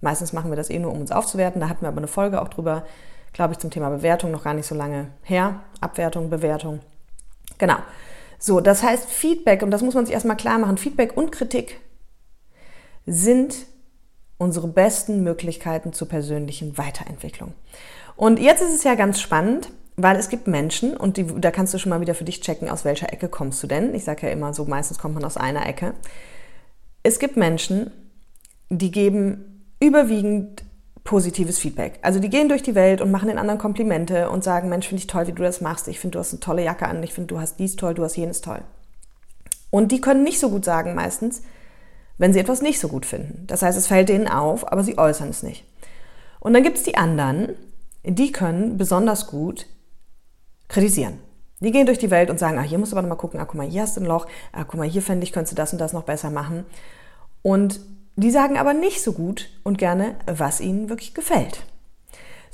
Meistens 0.00 0.32
machen 0.32 0.50
wir 0.50 0.56
das 0.56 0.70
eh 0.70 0.78
nur, 0.78 0.92
um 0.92 1.00
uns 1.00 1.10
aufzuwerten. 1.10 1.60
Da 1.60 1.68
hatten 1.68 1.82
wir 1.82 1.88
aber 1.88 1.98
eine 1.98 2.06
Folge 2.06 2.40
auch 2.40 2.48
drüber, 2.48 2.84
glaube 3.32 3.54
ich, 3.54 3.58
zum 3.58 3.70
Thema 3.70 3.90
Bewertung, 3.90 4.30
noch 4.30 4.44
gar 4.44 4.54
nicht 4.54 4.66
so 4.66 4.74
lange 4.74 5.08
her. 5.22 5.60
Abwertung, 5.80 6.30
Bewertung. 6.30 6.80
Genau. 7.58 7.76
So, 8.38 8.60
das 8.60 8.82
heißt 8.82 9.08
Feedback, 9.08 9.62
und 9.62 9.70
das 9.70 9.82
muss 9.82 9.94
man 9.94 10.04
sich 10.04 10.14
erstmal 10.14 10.36
klar 10.36 10.58
machen, 10.58 10.76
Feedback 10.76 11.16
und 11.16 11.32
Kritik 11.32 11.80
sind 13.06 13.56
unsere 14.38 14.68
besten 14.68 15.22
Möglichkeiten 15.22 15.92
zur 15.92 16.08
persönlichen 16.08 16.76
Weiterentwicklung. 16.78 17.52
Und 18.16 18.38
jetzt 18.38 18.62
ist 18.62 18.74
es 18.74 18.84
ja 18.84 18.94
ganz 18.94 19.20
spannend, 19.20 19.70
weil 19.96 20.16
es 20.16 20.28
gibt 20.28 20.46
Menschen, 20.46 20.96
und 20.96 21.16
die, 21.16 21.26
da 21.40 21.50
kannst 21.50 21.72
du 21.72 21.78
schon 21.78 21.90
mal 21.90 22.00
wieder 22.00 22.14
für 22.14 22.24
dich 22.24 22.40
checken, 22.40 22.68
aus 22.68 22.84
welcher 22.84 23.12
Ecke 23.12 23.28
kommst 23.28 23.62
du 23.62 23.66
denn. 23.66 23.94
Ich 23.94 24.04
sage 24.04 24.26
ja 24.26 24.32
immer 24.32 24.52
so, 24.52 24.64
meistens 24.66 24.98
kommt 24.98 25.14
man 25.14 25.24
aus 25.24 25.36
einer 25.36 25.66
Ecke. 25.66 25.94
Es 27.02 27.18
gibt 27.18 27.36
Menschen, 27.36 27.90
die 28.68 28.90
geben 28.90 29.64
überwiegend 29.80 30.64
positives 31.04 31.58
Feedback. 31.58 31.98
Also 32.02 32.18
die 32.18 32.28
gehen 32.28 32.48
durch 32.48 32.62
die 32.62 32.74
Welt 32.74 33.00
und 33.00 33.10
machen 33.10 33.28
den 33.28 33.38
anderen 33.38 33.60
Komplimente 33.60 34.28
und 34.28 34.44
sagen, 34.44 34.68
Mensch, 34.68 34.88
finde 34.88 35.00
ich 35.00 35.06
toll, 35.06 35.26
wie 35.28 35.32
du 35.32 35.42
das 35.42 35.60
machst. 35.60 35.88
Ich 35.88 36.00
finde, 36.00 36.14
du 36.14 36.18
hast 36.18 36.32
eine 36.32 36.40
tolle 36.40 36.64
Jacke 36.64 36.86
an. 36.86 37.02
Ich 37.02 37.14
finde, 37.14 37.28
du 37.28 37.40
hast 37.40 37.58
dies 37.58 37.76
toll, 37.76 37.94
du 37.94 38.04
hast 38.04 38.16
jenes 38.16 38.40
toll. 38.40 38.60
Und 39.70 39.92
die 39.92 40.00
können 40.00 40.24
nicht 40.24 40.40
so 40.40 40.50
gut 40.50 40.64
sagen 40.64 40.94
meistens, 40.94 41.42
wenn 42.18 42.32
sie 42.32 42.38
etwas 42.38 42.62
nicht 42.62 42.80
so 42.80 42.88
gut 42.88 43.06
finden. 43.06 43.46
Das 43.46 43.62
heißt, 43.62 43.76
es 43.76 43.86
fällt 43.86 44.08
denen 44.08 44.28
auf, 44.28 44.70
aber 44.70 44.82
sie 44.82 44.98
äußern 44.98 45.28
es 45.28 45.42
nicht. 45.42 45.64
Und 46.40 46.54
dann 46.54 46.62
gibt 46.62 46.78
es 46.78 46.82
die 46.82 46.96
anderen, 46.96 47.50
die 48.04 48.32
können 48.32 48.76
besonders 48.76 49.26
gut 49.26 49.66
kritisieren. 50.68 51.18
Die 51.60 51.70
gehen 51.70 51.86
durch 51.86 51.98
die 51.98 52.10
Welt 52.10 52.30
und 52.30 52.38
sagen, 52.38 52.58
ah, 52.58 52.62
hier 52.62 52.78
musst 52.78 52.92
du 52.92 52.96
aber 52.96 53.02
noch 53.02 53.16
mal 53.16 53.20
gucken, 53.20 53.40
ah, 53.40 53.44
guck 53.46 53.56
mal, 53.56 53.66
hier 53.66 53.82
hast 53.82 53.96
du 53.96 54.02
ein 54.02 54.06
Loch, 54.06 54.26
ah, 54.52 54.64
guck 54.64 54.78
mal, 54.78 54.88
hier 54.88 55.02
fände 55.02 55.24
ich, 55.24 55.32
könntest 55.32 55.52
du 55.52 55.56
das 55.56 55.72
und 55.72 55.78
das 55.78 55.92
noch 55.92 56.02
besser 56.02 56.30
machen. 56.30 56.64
Und 57.42 57.80
die 58.16 58.30
sagen 58.30 58.58
aber 58.58 58.74
nicht 58.74 59.02
so 59.02 59.12
gut 59.12 59.48
und 59.62 59.78
gerne, 59.78 60.16
was 60.26 60.60
ihnen 60.60 60.88
wirklich 60.88 61.14
gefällt. 61.14 61.64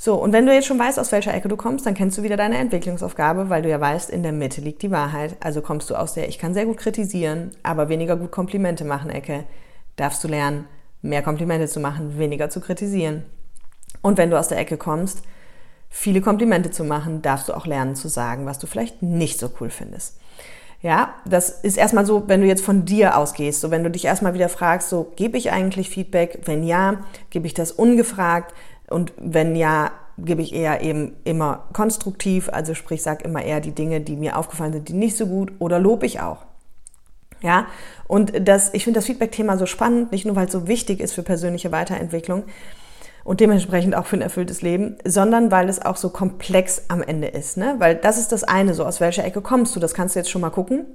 So, 0.03 0.15
und 0.15 0.33
wenn 0.33 0.45
du 0.45 0.53
jetzt 0.53 0.67
schon 0.67 0.77
weißt, 0.77 0.99
aus 0.99 1.13
welcher 1.13 1.33
Ecke 1.33 1.47
du 1.47 1.55
kommst, 1.55 1.85
dann 1.85 1.93
kennst 1.93 2.17
du 2.17 2.23
wieder 2.23 2.35
deine 2.35 2.57
Entwicklungsaufgabe, 2.57 3.49
weil 3.49 3.61
du 3.61 3.69
ja 3.69 3.79
weißt, 3.79 4.09
in 4.09 4.21
der 4.21 4.33
Mitte 4.33 4.59
liegt 4.59 4.81
die 4.81 4.91
Wahrheit. 4.91 5.37
Also 5.39 5.61
kommst 5.61 5.89
du 5.89 5.95
aus 5.95 6.13
der 6.13 6.27
Ich 6.27 6.37
kann 6.37 6.53
sehr 6.53 6.65
gut 6.65 6.75
kritisieren, 6.75 7.51
aber 7.63 7.87
weniger 7.87 8.17
gut 8.17 8.29
Komplimente 8.29 8.83
machen 8.83 9.09
Ecke. 9.09 9.45
Darfst 9.95 10.21
du 10.21 10.27
lernen, 10.27 10.67
mehr 11.01 11.21
Komplimente 11.21 11.69
zu 11.69 11.79
machen, 11.79 12.17
weniger 12.17 12.49
zu 12.49 12.59
kritisieren. 12.59 13.23
Und 14.01 14.17
wenn 14.17 14.29
du 14.29 14.37
aus 14.37 14.49
der 14.49 14.57
Ecke 14.57 14.75
kommst, 14.75 15.23
viele 15.89 16.19
Komplimente 16.19 16.69
zu 16.69 16.83
machen, 16.83 17.21
darfst 17.21 17.47
du 17.47 17.53
auch 17.53 17.65
lernen 17.65 17.95
zu 17.95 18.09
sagen, 18.09 18.45
was 18.45 18.59
du 18.59 18.67
vielleicht 18.67 19.01
nicht 19.01 19.39
so 19.39 19.51
cool 19.61 19.69
findest. 19.69 20.17
Ja, 20.81 21.13
das 21.23 21.49
ist 21.49 21.77
erstmal 21.77 22.05
so, 22.05 22.27
wenn 22.27 22.41
du 22.41 22.47
jetzt 22.47 22.65
von 22.65 22.83
dir 22.83 23.15
ausgehst, 23.15 23.61
so 23.61 23.71
wenn 23.71 23.85
du 23.85 23.89
dich 23.89 24.03
erstmal 24.03 24.33
wieder 24.33 24.49
fragst, 24.49 24.89
so 24.89 25.13
gebe 25.15 25.37
ich 25.37 25.53
eigentlich 25.53 25.89
Feedback? 25.89 26.39
Wenn 26.43 26.61
ja, 26.61 27.05
gebe 27.29 27.47
ich 27.47 27.53
das 27.53 27.71
ungefragt? 27.71 28.53
Und 28.89 29.13
wenn 29.17 29.55
ja, 29.55 29.91
gebe 30.17 30.41
ich 30.41 30.53
eher 30.53 30.81
eben 30.81 31.15
immer 31.23 31.65
konstruktiv, 31.73 32.49
also 32.49 32.73
sprich, 32.73 33.01
sag 33.01 33.23
immer 33.23 33.43
eher 33.43 33.61
die 33.61 33.71
Dinge, 33.71 34.01
die 34.01 34.15
mir 34.15 34.37
aufgefallen 34.37 34.73
sind, 34.73 34.89
die 34.89 34.93
nicht 34.93 35.17
so 35.17 35.27
gut 35.27 35.51
oder 35.59 35.79
lobe 35.79 36.05
ich 36.05 36.19
auch. 36.21 36.45
Ja, 37.41 37.67
und 38.07 38.47
das, 38.47 38.73
ich 38.73 38.85
finde 38.85 38.99
das 38.99 39.05
Feedback-Thema 39.05 39.57
so 39.57 39.65
spannend, 39.65 40.11
nicht 40.11 40.25
nur 40.25 40.35
weil 40.35 40.45
es 40.45 40.53
so 40.53 40.67
wichtig 40.67 41.01
ist 41.01 41.13
für 41.13 41.23
persönliche 41.23 41.71
Weiterentwicklung, 41.71 42.43
und 43.23 43.39
dementsprechend 43.39 43.95
auch 43.95 44.05
für 44.05 44.17
ein 44.17 44.21
erfülltes 44.21 44.61
Leben, 44.61 44.97
sondern 45.05 45.51
weil 45.51 45.69
es 45.69 45.83
auch 45.83 45.95
so 45.95 46.09
komplex 46.09 46.83
am 46.89 47.01
Ende 47.01 47.27
ist. 47.27 47.57
Ne? 47.57 47.75
Weil 47.77 47.95
das 47.95 48.17
ist 48.17 48.31
das 48.31 48.43
eine, 48.43 48.73
so 48.73 48.85
aus 48.85 48.99
welcher 48.99 49.23
Ecke 49.23 49.41
kommst 49.41 49.75
du, 49.75 49.79
das 49.79 49.93
kannst 49.93 50.15
du 50.15 50.19
jetzt 50.19 50.29
schon 50.29 50.41
mal 50.41 50.49
gucken 50.49 50.85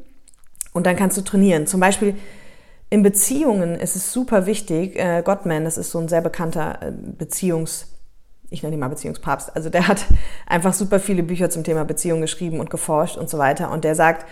und 0.72 0.86
dann 0.86 0.96
kannst 0.96 1.16
du 1.16 1.22
trainieren. 1.22 1.66
Zum 1.66 1.80
Beispiel 1.80 2.14
in 2.90 3.02
Beziehungen 3.02 3.74
ist 3.74 3.96
es 3.96 4.12
super 4.12 4.46
wichtig, 4.46 4.98
äh, 4.98 5.22
Gottman, 5.22 5.64
das 5.64 5.78
ist 5.78 5.90
so 5.90 5.98
ein 5.98 6.08
sehr 6.08 6.22
bekannter 6.22 6.78
äh, 6.82 6.92
Beziehungs- 6.92 7.86
ich 8.50 8.62
nenne 8.62 8.74
ihn 8.74 8.80
mal 8.80 8.88
Beziehungspapst, 8.88 9.54
also 9.54 9.68
der 9.70 9.88
hat 9.88 10.06
einfach 10.46 10.72
super 10.72 11.00
viele 11.00 11.22
Bücher 11.22 11.50
zum 11.50 11.64
Thema 11.64 11.84
Beziehung 11.84 12.20
geschrieben 12.20 12.60
und 12.60 12.70
geforscht 12.70 13.16
und 13.16 13.28
so 13.28 13.38
weiter. 13.38 13.70
Und 13.70 13.84
der 13.84 13.94
sagt, 13.94 14.26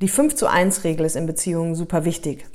die 0.00 0.08
5 0.08 0.34
zu 0.34 0.46
1 0.46 0.84
Regel 0.84 1.06
ist 1.06 1.16
in 1.16 1.26
Beziehungen 1.26 1.74
super 1.74 2.04
wichtig. 2.04 2.46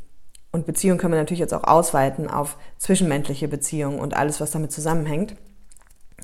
Und 0.52 0.66
Beziehung 0.66 0.98
können 0.98 1.14
wir 1.14 1.20
natürlich 1.20 1.40
jetzt 1.40 1.54
auch 1.54 1.64
ausweiten 1.64 2.30
auf 2.30 2.58
zwischenmenschliche 2.78 3.48
Beziehungen 3.48 4.00
und 4.00 4.16
alles, 4.16 4.40
was 4.42 4.52
damit 4.52 4.72
zusammenhängt. 4.72 5.36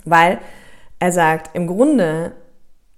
Weil 0.03 0.39
er 0.99 1.11
sagt, 1.11 1.55
im 1.55 1.67
Grunde 1.67 2.33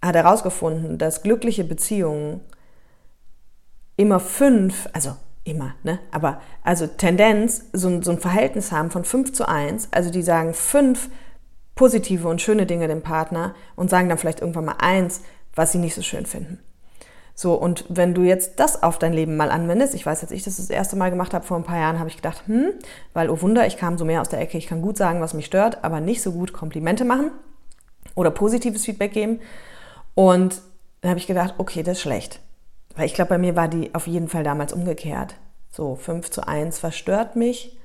hat 0.01 0.15
er 0.15 0.23
herausgefunden, 0.23 0.97
dass 0.97 1.23
glückliche 1.23 1.63
Beziehungen 1.63 2.41
immer 3.97 4.19
fünf, 4.19 4.87
also 4.93 5.15
immer, 5.47 5.75
ne? 5.83 5.99
Aber 6.11 6.41
also 6.63 6.87
Tendenz, 6.87 7.65
so, 7.73 8.01
so 8.01 8.11
ein 8.11 8.19
Verhältnis 8.19 8.71
haben 8.71 8.91
von 8.91 9.05
fünf 9.05 9.33
zu 9.33 9.47
eins. 9.47 9.87
Also 9.91 10.11
die 10.11 10.21
sagen 10.21 10.53
fünf 10.53 11.09
positive 11.75 12.27
und 12.27 12.41
schöne 12.41 12.65
Dinge 12.65 12.87
dem 12.87 13.01
Partner 13.01 13.55
und 13.75 13.89
sagen 13.89 14.09
dann 14.09 14.17
vielleicht 14.17 14.41
irgendwann 14.41 14.65
mal 14.65 14.77
eins, 14.79 15.21
was 15.55 15.71
sie 15.71 15.77
nicht 15.77 15.95
so 15.95 16.01
schön 16.01 16.25
finden. 16.25 16.59
So, 17.39 17.53
und 17.53 17.85
wenn 17.87 18.15
du 18.15 18.23
jetzt 18.23 18.59
das 18.59 18.81
auf 18.81 18.97
dein 18.97 19.13
Leben 19.13 19.37
mal 19.37 19.51
anwendest, 19.51 19.93
ich 19.93 20.03
weiß, 20.03 20.23
als 20.23 20.31
ich 20.31 20.43
das 20.43 20.57
das 20.57 20.71
erste 20.71 20.95
Mal 20.95 21.11
gemacht 21.11 21.35
habe 21.35 21.45
vor 21.45 21.55
ein 21.55 21.63
paar 21.63 21.77
Jahren, 21.77 21.99
habe 21.99 22.09
ich 22.09 22.15
gedacht, 22.15 22.41
hm, 22.47 22.73
weil, 23.13 23.29
oh 23.29 23.41
Wunder, 23.41 23.67
ich 23.67 23.77
kam 23.77 23.99
so 23.99 24.05
mehr 24.05 24.21
aus 24.21 24.29
der 24.29 24.41
Ecke, 24.41 24.57
ich 24.57 24.65
kann 24.65 24.81
gut 24.81 24.97
sagen, 24.97 25.21
was 25.21 25.35
mich 25.35 25.45
stört, 25.45 25.83
aber 25.83 26.01
nicht 26.01 26.23
so 26.23 26.31
gut 26.31 26.51
Komplimente 26.51 27.05
machen 27.05 27.29
oder 28.15 28.31
positives 28.31 28.85
Feedback 28.85 29.13
geben. 29.13 29.39
Und 30.15 30.61
dann 31.01 31.09
habe 31.09 31.19
ich 31.19 31.27
gedacht, 31.27 31.53
okay, 31.59 31.83
das 31.83 31.97
ist 31.97 32.01
schlecht. 32.01 32.39
Weil 32.97 33.05
ich 33.05 33.13
glaube, 33.13 33.29
bei 33.29 33.37
mir 33.37 33.55
war 33.55 33.69
die 33.69 33.95
auf 33.95 34.07
jeden 34.07 34.27
Fall 34.27 34.43
damals 34.43 34.73
umgekehrt. 34.73 35.35
So, 35.71 35.95
5 35.95 36.29
zu 36.29 36.45
1 36.45 36.79
verstört 36.79 37.35
mich, 37.37 37.77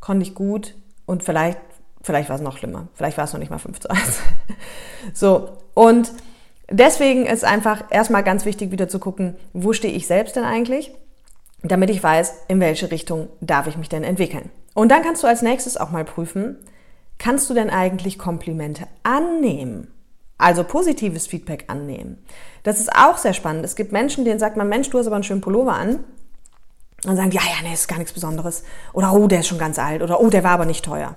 konnte 0.00 0.24
ich 0.24 0.34
gut 0.34 0.74
und 1.04 1.22
vielleicht, 1.22 1.58
vielleicht 2.02 2.28
war 2.28 2.36
es 2.36 2.42
noch 2.42 2.58
schlimmer. 2.58 2.88
Vielleicht 2.94 3.16
war 3.16 3.24
es 3.24 3.32
noch 3.32 3.40
nicht 3.40 3.50
mal 3.50 3.58
5 3.58 3.78
zu 3.78 3.90
1. 3.90 4.20
so, 5.14 5.50
und 5.74 6.10
Deswegen 6.70 7.26
ist 7.26 7.44
einfach 7.44 7.84
erstmal 7.90 8.24
ganz 8.24 8.44
wichtig, 8.44 8.72
wieder 8.72 8.88
zu 8.88 8.98
gucken, 8.98 9.36
wo 9.52 9.72
stehe 9.72 9.94
ich 9.94 10.06
selbst 10.06 10.34
denn 10.34 10.44
eigentlich, 10.44 10.92
damit 11.62 11.90
ich 11.90 12.02
weiß, 12.02 12.32
in 12.48 12.60
welche 12.60 12.90
Richtung 12.90 13.28
darf 13.40 13.66
ich 13.68 13.76
mich 13.76 13.88
denn 13.88 14.02
entwickeln. 14.02 14.50
Und 14.74 14.90
dann 14.90 15.02
kannst 15.02 15.22
du 15.22 15.28
als 15.28 15.42
nächstes 15.42 15.76
auch 15.76 15.90
mal 15.90 16.04
prüfen, 16.04 16.58
kannst 17.18 17.48
du 17.48 17.54
denn 17.54 17.70
eigentlich 17.70 18.18
Komplimente 18.18 18.86
annehmen? 19.04 19.92
Also 20.38 20.64
positives 20.64 21.26
Feedback 21.26 21.64
annehmen. 21.68 22.24
Das 22.62 22.78
ist 22.78 22.94
auch 22.94 23.16
sehr 23.16 23.32
spannend. 23.32 23.64
Es 23.64 23.74
gibt 23.74 23.92
Menschen, 23.92 24.24
denen 24.24 24.38
sagt 24.38 24.56
man, 24.56 24.68
Mensch, 24.68 24.90
du 24.90 24.98
hast 24.98 25.06
aber 25.06 25.16
einen 25.16 25.24
schönen 25.24 25.40
Pullover 25.40 25.74
an. 25.74 26.04
Und 27.06 27.16
sagen, 27.16 27.30
ja, 27.30 27.42
ja, 27.42 27.62
nee, 27.62 27.72
ist 27.72 27.88
gar 27.88 27.98
nichts 27.98 28.12
Besonderes. 28.12 28.64
Oder, 28.92 29.12
oh, 29.12 29.28
der 29.28 29.40
ist 29.40 29.46
schon 29.46 29.58
ganz 29.58 29.78
alt. 29.78 30.02
Oder, 30.02 30.20
oh, 30.20 30.28
der 30.28 30.44
war 30.44 30.52
aber 30.52 30.64
nicht 30.64 30.84
teuer. 30.84 31.14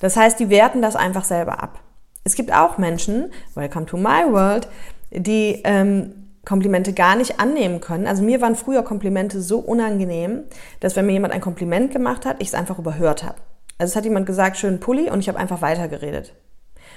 Das 0.00 0.16
heißt, 0.16 0.40
die 0.40 0.50
werten 0.50 0.82
das 0.82 0.96
einfach 0.96 1.24
selber 1.24 1.62
ab. 1.62 1.80
Es 2.24 2.34
gibt 2.34 2.52
auch 2.52 2.78
Menschen, 2.78 3.30
welcome 3.54 3.86
to 3.86 3.96
my 3.96 4.24
world, 4.30 4.68
die 5.10 5.60
ähm, 5.64 6.26
Komplimente 6.44 6.92
gar 6.92 7.16
nicht 7.16 7.38
annehmen 7.40 7.80
können. 7.80 8.06
Also 8.06 8.22
mir 8.22 8.40
waren 8.40 8.56
früher 8.56 8.82
Komplimente 8.82 9.40
so 9.40 9.58
unangenehm, 9.58 10.44
dass 10.80 10.96
wenn 10.96 11.06
mir 11.06 11.12
jemand 11.12 11.34
ein 11.34 11.40
Kompliment 11.40 11.92
gemacht 11.92 12.24
hat, 12.24 12.36
ich 12.40 12.48
es 12.48 12.54
einfach 12.54 12.78
überhört 12.78 13.24
habe. 13.24 13.36
Also 13.78 13.92
es 13.92 13.96
hat 13.96 14.04
jemand 14.04 14.26
gesagt, 14.26 14.56
schönen 14.56 14.80
Pulli 14.80 15.10
und 15.10 15.20
ich 15.20 15.28
habe 15.28 15.38
einfach 15.38 15.60
weitergeredet. 15.60 16.34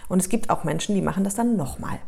Und 0.09 0.19
es 0.21 0.27
gibt 0.27 0.49
auch 0.49 0.65
Menschen, 0.65 0.95
die 0.95 1.01
machen 1.01 1.23
das 1.23 1.35
dann 1.35 1.55
nochmal. 1.55 1.99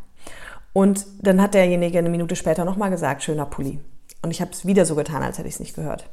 Und 0.74 1.06
dann 1.22 1.42
hat 1.42 1.54
derjenige 1.54 1.98
eine 1.98 2.10
Minute 2.10 2.36
später 2.36 2.66
nochmal 2.66 2.90
gesagt, 2.90 3.24
schöner 3.24 3.46
Pulli. 3.46 3.80
Und 4.22 4.32
ich 4.32 4.42
habe 4.42 4.52
es 4.52 4.66
wieder 4.66 4.86
so 4.86 4.96
getan, 4.96 5.24
als 5.24 5.38
hätte 5.38 5.48
ich 5.48 5.56
es 5.56 5.60
nicht 5.60 5.76
gehört. 5.76 6.10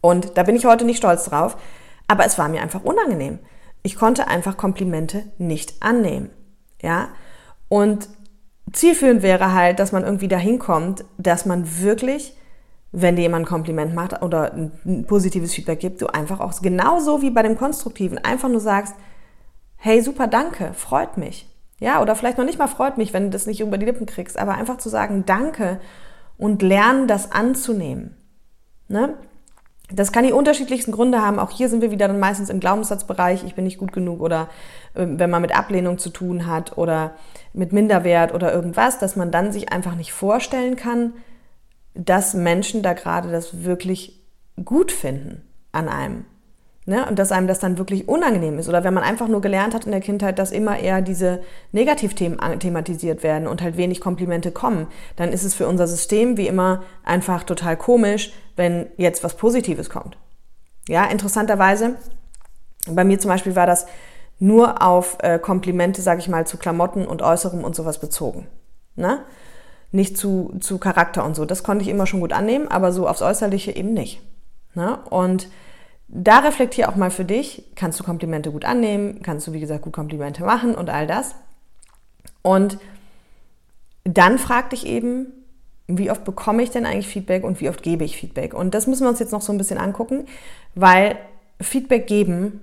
Und 0.00 0.36
da 0.36 0.42
bin 0.42 0.56
ich 0.56 0.64
heute 0.64 0.84
nicht 0.84 0.98
stolz 0.98 1.24
drauf, 1.24 1.56
aber 2.06 2.24
es 2.24 2.38
war 2.38 2.48
mir 2.48 2.62
einfach 2.62 2.84
unangenehm. 2.84 3.38
Ich 3.82 3.96
konnte 3.96 4.28
einfach 4.28 4.56
Komplimente 4.56 5.24
nicht 5.38 5.82
annehmen. 5.82 6.30
Ja? 6.82 7.08
Und 7.68 8.08
zielführend 8.72 9.22
wäre 9.22 9.52
halt, 9.52 9.78
dass 9.78 9.92
man 9.92 10.04
irgendwie 10.04 10.28
dahin 10.28 10.58
kommt, 10.58 11.04
dass 11.16 11.46
man 11.46 11.80
wirklich, 11.80 12.34
wenn 12.92 13.16
dir 13.16 13.22
jemand 13.22 13.44
ein 13.44 13.48
Kompliment 13.48 13.94
macht 13.94 14.22
oder 14.22 14.52
ein 14.52 15.04
positives 15.06 15.54
Feedback 15.54 15.80
gibt, 15.80 16.00
du 16.00 16.06
einfach 16.06 16.40
auch 16.40 16.60
genauso 16.62 17.22
wie 17.22 17.30
bei 17.30 17.42
dem 17.42 17.58
Konstruktiven 17.58 18.18
einfach 18.18 18.48
nur 18.48 18.60
sagst, 18.60 18.94
hey, 19.78 20.02
super, 20.02 20.26
danke, 20.26 20.74
freut 20.74 21.16
mich. 21.16 21.48
Ja, 21.80 22.02
oder 22.02 22.16
vielleicht 22.16 22.38
noch 22.38 22.44
nicht 22.44 22.58
mal 22.58 22.66
freut 22.66 22.98
mich, 22.98 23.12
wenn 23.12 23.24
du 23.24 23.30
das 23.30 23.46
nicht 23.46 23.60
über 23.60 23.78
die 23.78 23.86
Lippen 23.86 24.06
kriegst, 24.06 24.38
aber 24.38 24.54
einfach 24.54 24.78
zu 24.78 24.88
sagen, 24.88 25.24
danke 25.24 25.80
und 26.36 26.60
lernen, 26.62 27.06
das 27.06 27.30
anzunehmen. 27.30 28.16
Ne? 28.88 29.14
Das 29.90 30.12
kann 30.12 30.26
die 30.26 30.32
unterschiedlichsten 30.32 30.92
Gründe 30.92 31.22
haben. 31.22 31.38
Auch 31.38 31.50
hier 31.50 31.68
sind 31.68 31.80
wir 31.80 31.90
wieder 31.90 32.08
dann 32.08 32.20
meistens 32.20 32.50
im 32.50 32.60
Glaubenssatzbereich, 32.60 33.44
ich 33.44 33.54
bin 33.54 33.64
nicht 33.64 33.78
gut 33.78 33.92
genug 33.92 34.20
oder 34.20 34.48
äh, 34.94 35.06
wenn 35.08 35.30
man 35.30 35.40
mit 35.40 35.56
Ablehnung 35.56 35.98
zu 35.98 36.10
tun 36.10 36.46
hat 36.46 36.76
oder 36.76 37.14
mit 37.52 37.72
Minderwert 37.72 38.34
oder 38.34 38.52
irgendwas, 38.52 38.98
dass 38.98 39.16
man 39.16 39.30
dann 39.30 39.52
sich 39.52 39.72
einfach 39.72 39.94
nicht 39.94 40.12
vorstellen 40.12 40.76
kann, 40.76 41.14
dass 41.94 42.34
Menschen 42.34 42.82
da 42.82 42.92
gerade 42.92 43.30
das 43.30 43.64
wirklich 43.64 44.20
gut 44.64 44.92
finden 44.92 45.42
an 45.72 45.88
einem. 45.88 46.24
Ne? 46.88 47.04
Und 47.04 47.18
dass 47.18 47.32
einem 47.32 47.46
das 47.46 47.58
dann 47.58 47.76
wirklich 47.76 48.08
unangenehm 48.08 48.58
ist. 48.58 48.66
Oder 48.66 48.82
wenn 48.82 48.94
man 48.94 49.04
einfach 49.04 49.28
nur 49.28 49.42
gelernt 49.42 49.74
hat 49.74 49.84
in 49.84 49.90
der 49.90 50.00
Kindheit, 50.00 50.38
dass 50.38 50.50
immer 50.50 50.78
eher 50.78 51.02
diese 51.02 51.42
Negativthemen 51.70 52.38
thematisiert 52.60 53.22
werden 53.22 53.46
und 53.46 53.60
halt 53.60 53.76
wenig 53.76 54.00
Komplimente 54.00 54.52
kommen, 54.52 54.86
dann 55.16 55.30
ist 55.30 55.44
es 55.44 55.52
für 55.52 55.68
unser 55.68 55.86
System 55.86 56.38
wie 56.38 56.46
immer 56.46 56.82
einfach 57.04 57.42
total 57.42 57.76
komisch, 57.76 58.32
wenn 58.56 58.86
jetzt 58.96 59.22
was 59.22 59.36
Positives 59.36 59.90
kommt. 59.90 60.16
Ja, 60.88 61.04
interessanterweise, 61.04 61.96
bei 62.88 63.04
mir 63.04 63.18
zum 63.18 63.28
Beispiel 63.28 63.54
war 63.54 63.66
das 63.66 63.84
nur 64.38 64.80
auf 64.80 65.18
äh, 65.20 65.38
Komplimente, 65.38 66.00
sage 66.00 66.20
ich 66.20 66.28
mal, 66.28 66.46
zu 66.46 66.56
Klamotten 66.56 67.04
und 67.06 67.20
Äußerem 67.20 67.64
und 67.64 67.76
sowas 67.76 68.00
bezogen. 68.00 68.46
Ne? 68.96 69.18
Nicht 69.92 70.16
zu, 70.16 70.54
zu 70.60 70.78
Charakter 70.78 71.22
und 71.26 71.36
so. 71.36 71.44
Das 71.44 71.62
konnte 71.62 71.82
ich 71.82 71.90
immer 71.90 72.06
schon 72.06 72.20
gut 72.20 72.32
annehmen, 72.32 72.66
aber 72.66 72.92
so 72.92 73.06
aufs 73.06 73.20
Äußerliche 73.20 73.76
eben 73.76 73.92
nicht. 73.92 74.22
Ne? 74.72 74.98
Und 75.10 75.48
da 76.08 76.38
reflektier 76.38 76.88
auch 76.88 76.96
mal 76.96 77.10
für 77.10 77.24
dich, 77.24 77.64
kannst 77.74 78.00
du 78.00 78.04
Komplimente 78.04 78.50
gut 78.50 78.64
annehmen, 78.64 79.22
kannst 79.22 79.46
du, 79.46 79.52
wie 79.52 79.60
gesagt, 79.60 79.82
gut 79.82 79.92
Komplimente 79.92 80.42
machen 80.42 80.74
und 80.74 80.90
all 80.90 81.06
das. 81.06 81.34
Und 82.42 82.78
dann 84.04 84.38
frag 84.38 84.70
dich 84.70 84.86
eben, 84.86 85.26
wie 85.86 86.10
oft 86.10 86.24
bekomme 86.24 86.62
ich 86.62 86.70
denn 86.70 86.86
eigentlich 86.86 87.08
Feedback 87.08 87.44
und 87.44 87.60
wie 87.60 87.68
oft 87.68 87.82
gebe 87.82 88.04
ich 88.04 88.16
Feedback? 88.16 88.54
Und 88.54 88.74
das 88.74 88.86
müssen 88.86 89.04
wir 89.04 89.10
uns 89.10 89.18
jetzt 89.18 89.32
noch 89.32 89.42
so 89.42 89.52
ein 89.52 89.58
bisschen 89.58 89.78
angucken, 89.78 90.26
weil 90.74 91.18
Feedback 91.60 92.06
geben 92.06 92.60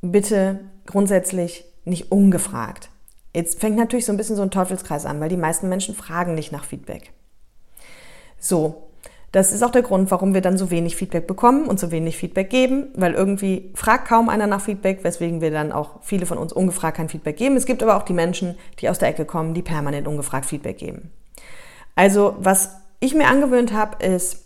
bitte 0.00 0.60
grundsätzlich 0.86 1.64
nicht 1.84 2.10
ungefragt. 2.10 2.90
Jetzt 3.34 3.60
fängt 3.60 3.76
natürlich 3.76 4.06
so 4.06 4.12
ein 4.12 4.16
bisschen 4.16 4.36
so 4.36 4.42
ein 4.42 4.50
Teufelskreis 4.50 5.06
an, 5.06 5.20
weil 5.20 5.28
die 5.28 5.36
meisten 5.36 5.68
Menschen 5.68 5.94
fragen 5.94 6.34
nicht 6.34 6.52
nach 6.52 6.64
Feedback. 6.64 7.12
So, 8.38 8.89
Das 9.32 9.52
ist 9.52 9.62
auch 9.62 9.70
der 9.70 9.82
Grund, 9.82 10.10
warum 10.10 10.34
wir 10.34 10.40
dann 10.40 10.58
so 10.58 10.70
wenig 10.70 10.96
Feedback 10.96 11.26
bekommen 11.28 11.66
und 11.66 11.78
so 11.78 11.92
wenig 11.92 12.16
Feedback 12.16 12.50
geben, 12.50 12.88
weil 12.94 13.14
irgendwie 13.14 13.70
fragt 13.74 14.08
kaum 14.08 14.28
einer 14.28 14.48
nach 14.48 14.60
Feedback, 14.60 15.04
weswegen 15.04 15.40
wir 15.40 15.52
dann 15.52 15.70
auch 15.70 16.00
viele 16.02 16.26
von 16.26 16.36
uns 16.36 16.52
ungefragt 16.52 16.96
kein 16.96 17.08
Feedback 17.08 17.36
geben. 17.36 17.56
Es 17.56 17.66
gibt 17.66 17.82
aber 17.82 17.96
auch 17.96 18.02
die 18.02 18.12
Menschen, 18.12 18.56
die 18.80 18.88
aus 18.88 18.98
der 18.98 19.08
Ecke 19.08 19.24
kommen, 19.24 19.54
die 19.54 19.62
permanent 19.62 20.08
ungefragt 20.08 20.46
Feedback 20.46 20.78
geben. 20.78 21.10
Also 21.94 22.34
was 22.40 22.76
ich 22.98 23.14
mir 23.14 23.28
angewöhnt 23.28 23.72
habe, 23.72 24.04
ist 24.04 24.44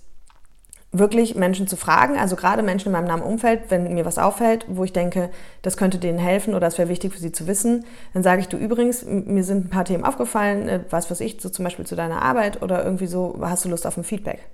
wirklich 0.92 1.34
Menschen 1.34 1.66
zu 1.66 1.76
fragen, 1.76 2.16
also 2.18 2.36
gerade 2.36 2.62
Menschen 2.62 2.88
in 2.88 2.92
meinem 2.92 3.08
nahen 3.08 3.22
Umfeld, 3.22 3.62
wenn 3.68 3.92
mir 3.94 4.04
was 4.04 4.18
auffällt, 4.18 4.64
wo 4.68 4.84
ich 4.84 4.92
denke, 4.92 5.30
das 5.62 5.76
könnte 5.76 5.98
denen 5.98 6.18
helfen 6.18 6.54
oder 6.54 6.68
es 6.68 6.78
wäre 6.78 6.88
wichtig 6.88 7.12
für 7.12 7.18
sie 7.18 7.32
zu 7.32 7.48
wissen, 7.48 7.84
dann 8.12 8.22
sage 8.22 8.40
ich, 8.40 8.48
du 8.48 8.56
übrigens, 8.56 9.04
mir 9.04 9.42
sind 9.42 9.66
ein 9.66 9.70
paar 9.70 9.84
Themen 9.84 10.04
aufgefallen, 10.04 10.68
äh, 10.68 10.80
was 10.90 11.10
weiß 11.10 11.20
ich, 11.20 11.38
so 11.40 11.48
zum 11.48 11.64
Beispiel 11.64 11.84
zu 11.84 11.96
deiner 11.96 12.22
Arbeit 12.22 12.62
oder 12.62 12.84
irgendwie 12.84 13.08
so, 13.08 13.36
hast 13.40 13.64
du 13.64 13.70
Lust 13.70 13.86
auf 13.88 13.96
ein 13.96 14.04
Feedback? 14.04 14.44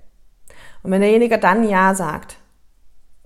Und 0.83 0.91
wenn 0.91 1.01
derjenige 1.01 1.37
dann 1.37 1.67
Ja 1.67 1.95
sagt, 1.95 2.37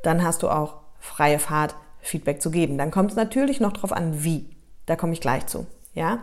dann 0.04 0.24
hast 0.24 0.44
du 0.44 0.50
auch 0.50 0.82
freie 1.00 1.40
Fahrt, 1.40 1.76
Feedback 2.00 2.42
zu 2.42 2.52
geben. 2.52 2.78
Dann 2.78 2.92
kommt 2.92 3.12
es 3.12 3.18
natürlich 3.18 3.60
noch 3.60 3.74
darauf 3.74 3.92
an, 3.92 4.24
wie. 4.24 4.50
Da 4.86 4.96
komme 4.96 5.14
ich 5.14 5.22
gleich 5.22 5.48
zu. 5.48 5.66
Ja? 5.94 6.20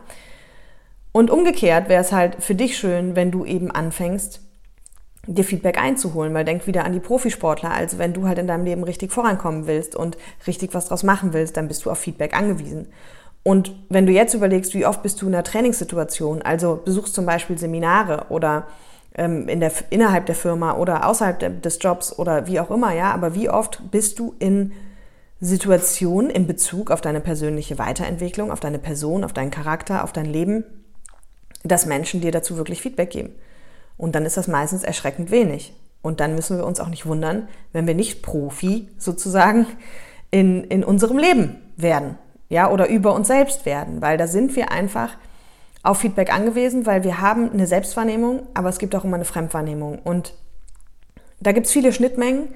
Und 1.11 1.31
umgekehrt 1.31 1.89
wäre 1.89 2.01
es 2.01 2.13
halt 2.13 2.43
für 2.43 2.55
dich 2.55 2.79
schön, 2.79 3.17
wenn 3.17 3.31
du 3.31 3.45
eben 3.45 3.71
anfängst, 3.71 4.41
dir 5.27 5.45
Feedback 5.45 5.79
einzuholen, 5.79 6.35
weil 6.35 6.45
denk 6.45 6.67
wieder 6.67 6.85
an 6.85 6.93
die 6.93 7.01
Profisportler. 7.01 7.71
Also 7.71 7.99
wenn 7.99 8.13
du 8.13 8.27
halt 8.27 8.39
in 8.39 8.47
deinem 8.47 8.65
Leben 8.65 8.83
richtig 8.85 9.13
vorankommen 9.13 9.67
willst 9.67 9.95
und 9.95 10.17
richtig 10.47 10.75
was 10.75 10.87
draus 10.87 11.03
machen 11.03 11.33
willst, 11.33 11.57
dann 11.57 11.69
bist 11.69 11.85
du 11.85 11.91
auf 11.91 11.99
Feedback 11.99 12.37
angewiesen. 12.37 12.89
Und 13.45 13.75
wenn 13.89 14.07
du 14.07 14.13
jetzt 14.13 14.35
überlegst, 14.35 14.75
wie 14.75 14.87
oft 14.87 15.03
bist 15.03 15.21
du 15.21 15.27
in 15.27 15.35
einer 15.35 15.45
Trainingssituation, 15.45 16.43
also 16.43 16.81
besuchst 16.85 17.15
zum 17.15 17.27
Beispiel 17.27 17.59
Seminare 17.59 18.27
oder 18.29 18.67
in 19.15 19.61
der, 19.61 19.73
innerhalb 19.91 20.27
der 20.27 20.35
Firma 20.35 20.77
oder 20.77 21.07
außerhalb 21.07 21.63
des 21.63 21.79
Jobs 21.81 22.19
oder 22.19 22.47
wie 22.47 22.61
auch 22.61 22.71
immer, 22.71 22.95
ja, 22.95 23.13
aber 23.13 23.35
wie 23.35 23.51
oft 23.51 23.91
bist 23.91 24.19
du 24.19 24.35
in 24.39 24.73
Situationen 25.41 26.31
in 26.31 26.47
Bezug 26.47 26.91
auf 26.91 27.01
deine 27.01 27.21
persönliche 27.21 27.79
Weiterentwicklung, 27.79 28.51
auf 28.51 28.61
deine 28.61 28.79
Person, 28.79 29.25
auf 29.25 29.33
deinen 29.33 29.51
Charakter, 29.51 30.05
auf 30.05 30.13
dein 30.13 30.25
Leben, 30.27 30.65
dass 31.65 31.85
Menschen 31.85 32.21
dir 32.21 32.31
dazu 32.31 32.57
wirklich 32.57 32.81
Feedback 32.81 33.11
geben. 33.11 33.35
Und 33.99 34.15
dann 34.15 34.25
ist 34.25 34.37
das 34.37 34.49
meistens 34.49 34.83
erschreckend 34.83 35.31
wenig. 35.31 35.75
Und 36.01 36.21
dann 36.21 36.35
müssen 36.35 36.57
wir 36.57 36.65
uns 36.65 36.81
auch 36.81 36.89
nicht 36.89 37.07
wundern, 37.07 37.49
wenn 37.73 37.87
wir 37.87 37.95
nicht 37.95 38.23
Profi 38.23 38.89
sozusagen 38.99 39.67
in, 40.31 40.65
in 40.65 40.85
unserem 40.85 41.19
Leben 41.19 41.57
werden, 41.77 42.19
ja, 42.49 42.71
oder 42.71 42.89
über 42.89 43.15
uns 43.15 43.29
selbst 43.29 43.67
werden, 43.67 44.01
weil 44.01 44.17
da 44.17 44.27
sind 44.27 44.57
wir 44.57 44.73
einfach 44.73 45.17
auf 45.83 45.99
Feedback 45.99 46.33
angewiesen, 46.33 46.87
weil 46.87 47.05
wir 47.05 47.21
haben 47.21 47.51
eine 47.51 47.67
Selbstwahrnehmung, 47.67 48.47
aber 48.55 48.69
es 48.69 48.79
gibt 48.79 48.95
auch 48.95 49.05
immer 49.05 49.17
eine 49.17 49.25
Fremdwahrnehmung. 49.25 49.99
Und 49.99 50.35
da 51.41 51.53
gibt 51.53 51.67
es 51.67 51.73
viele 51.73 51.93
Schnittmengen, 51.93 52.49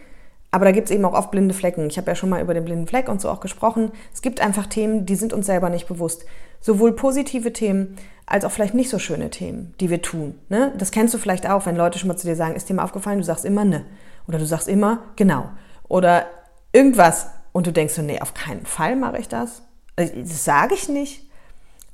aber 0.52 0.64
da 0.64 0.70
gibt 0.70 0.88
es 0.88 0.94
eben 0.94 1.04
auch 1.04 1.12
oft 1.12 1.32
blinde 1.32 1.54
Flecken. 1.54 1.88
Ich 1.88 1.98
habe 1.98 2.08
ja 2.08 2.14
schon 2.14 2.30
mal 2.30 2.40
über 2.40 2.54
den 2.54 2.64
blinden 2.64 2.86
Fleck 2.86 3.08
und 3.08 3.20
so 3.20 3.28
auch 3.28 3.40
gesprochen. 3.40 3.90
Es 4.14 4.22
gibt 4.22 4.40
einfach 4.40 4.66
Themen, 4.66 5.06
die 5.06 5.16
sind 5.16 5.32
uns 5.32 5.46
selber 5.46 5.70
nicht 5.70 5.88
bewusst. 5.88 6.24
Sowohl 6.60 6.92
positive 6.92 7.52
Themen 7.52 7.96
als 8.26 8.44
auch 8.44 8.50
vielleicht 8.50 8.74
nicht 8.74 8.90
so 8.90 8.98
schöne 8.98 9.30
Themen, 9.30 9.74
die 9.80 9.90
wir 9.90 10.02
tun. 10.02 10.38
Ne? 10.48 10.72
Das 10.78 10.92
kennst 10.92 11.14
du 11.14 11.18
vielleicht 11.18 11.48
auch, 11.48 11.66
wenn 11.66 11.76
Leute 11.76 11.98
schon 11.98 12.08
mal 12.08 12.16
zu 12.16 12.26
dir 12.26 12.36
sagen, 12.36 12.54
ist 12.54 12.68
dir 12.68 12.74
mal 12.74 12.84
aufgefallen, 12.84 13.18
du 13.18 13.24
sagst 13.24 13.44
immer 13.44 13.64
ne. 13.64 13.84
Oder 14.28 14.38
du 14.38 14.46
sagst 14.46 14.68
immer 14.68 15.00
genau. 15.16 15.50
Oder 15.88 16.26
irgendwas. 16.72 17.28
Und 17.52 17.66
du 17.66 17.72
denkst 17.72 17.94
so, 17.94 18.02
nee, 18.02 18.20
auf 18.20 18.34
keinen 18.34 18.66
Fall 18.66 18.96
mache 18.96 19.18
ich 19.18 19.28
das. 19.28 19.62
Also, 19.96 20.12
das 20.16 20.44
sage 20.44 20.74
ich 20.74 20.88
nicht. 20.88 21.25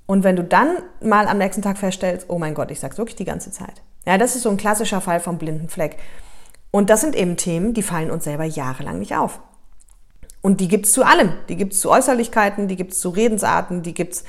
Und 0.07 0.25
wenn 0.25 0.37
du 0.37 0.45
dann 0.45 0.79
mal 1.01 1.27
am 1.29 1.39
nächsten 1.39 1.63
Tag 1.63 1.79
feststellst, 1.79 2.27
oh 2.29 2.39
mein 2.39 2.55
Gott, 2.55 2.71
ich 2.71 2.81
sag's 2.81 2.99
wirklich 2.99 3.17
die 3.17 3.25
ganze 3.25 3.51
Zeit. 3.51 3.83
Ja, 4.07 4.19
das 4.19 4.35
ist 4.35 4.43
so 4.43 4.51
ein 4.51 4.57
klassischer 4.57 5.01
Fall 5.01 5.21
vom 5.21 5.39
blinden 5.39 5.69
Fleck. 5.69 5.97
Und 6.71 6.91
das 6.91 7.03
sind 7.03 7.15
eben 7.15 7.37
Themen, 7.37 7.75
die 7.75 7.83
fallen 7.83 8.11
uns 8.11 8.25
selber 8.25 8.45
jahrelang 8.45 8.99
nicht 8.99 9.15
auf. 9.15 9.41
Und 10.41 10.61
die 10.61 10.69
gibt's 10.69 10.93
zu 10.93 11.05
allem. 11.05 11.33
Die 11.49 11.57
gibt's 11.57 11.81
zu 11.81 11.91
Äußerlichkeiten, 11.91 12.67
die 12.67 12.77
gibt's 12.77 12.99
zu 12.99 13.11
Redensarten, 13.11 13.83
die 13.83 13.95
gibt's 13.95 14.25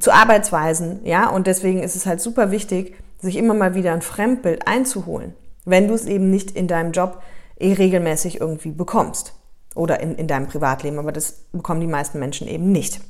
zu 0.00 0.12
Arbeitsweisen. 0.12 1.04
Ja, 1.04 1.28
und 1.28 1.46
deswegen 1.46 1.82
ist 1.82 1.94
es 1.94 2.06
halt 2.06 2.20
super 2.20 2.50
wichtig, 2.50 2.96
sich 3.20 3.36
immer 3.36 3.52
mal 3.52 3.74
wieder 3.74 3.92
ein 3.92 4.00
Fremdbild 4.00 4.66
einzuholen, 4.66 5.34
wenn 5.64 5.88
du 5.88 5.94
es 5.94 6.06
eben 6.06 6.30
nicht 6.30 6.52
in 6.52 6.68
deinem 6.68 6.92
Job 6.92 7.22
eh 7.58 7.74
regelmäßig 7.74 8.40
irgendwie 8.40 8.70
bekommst. 8.70 9.34
Oder 9.74 10.00
in, 10.00 10.16
in 10.16 10.26
deinem 10.26 10.46
Privatleben. 10.46 10.98
Aber 10.98 11.12
das 11.12 11.32
bekommen 11.52 11.80
die 11.80 11.86
meisten 11.86 12.18
Menschen 12.18 12.48
eben 12.48 12.72
nicht. 12.72 13.00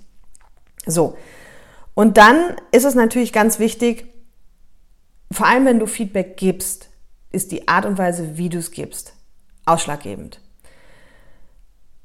So. 0.84 1.16
Und 1.98 2.16
dann 2.16 2.54
ist 2.70 2.84
es 2.84 2.94
natürlich 2.94 3.32
ganz 3.32 3.58
wichtig, 3.58 4.06
vor 5.32 5.48
allem 5.48 5.64
wenn 5.64 5.80
du 5.80 5.86
Feedback 5.86 6.36
gibst, 6.36 6.90
ist 7.32 7.50
die 7.50 7.66
Art 7.66 7.84
und 7.86 7.98
Weise, 7.98 8.38
wie 8.38 8.48
du 8.48 8.58
es 8.58 8.70
gibst, 8.70 9.14
ausschlaggebend. 9.64 10.40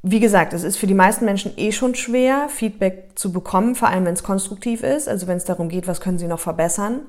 Wie 0.02 0.20
gesagt, 0.20 0.54
es 0.54 0.64
ist 0.64 0.78
für 0.78 0.88
die 0.88 0.96
meisten 0.96 1.26
Menschen 1.26 1.54
eh 1.58 1.72
schon 1.72 1.94
schwer, 1.94 2.50
Feedback 2.50 3.12
zu 3.14 3.32
bekommen, 3.32 3.76
vor 3.76 3.88
allem 3.88 4.06
wenn 4.06 4.16
es 4.16 4.24
konstruktiv 4.24 4.82
ist, 4.82 5.08
also 5.08 5.28
wenn 5.28 5.38
es 5.38 5.46
darum 5.46 5.70
geht, 5.70 5.86
was 5.86 6.02
können 6.02 6.18
sie 6.18 6.26
noch 6.26 6.40
verbessern. 6.40 7.02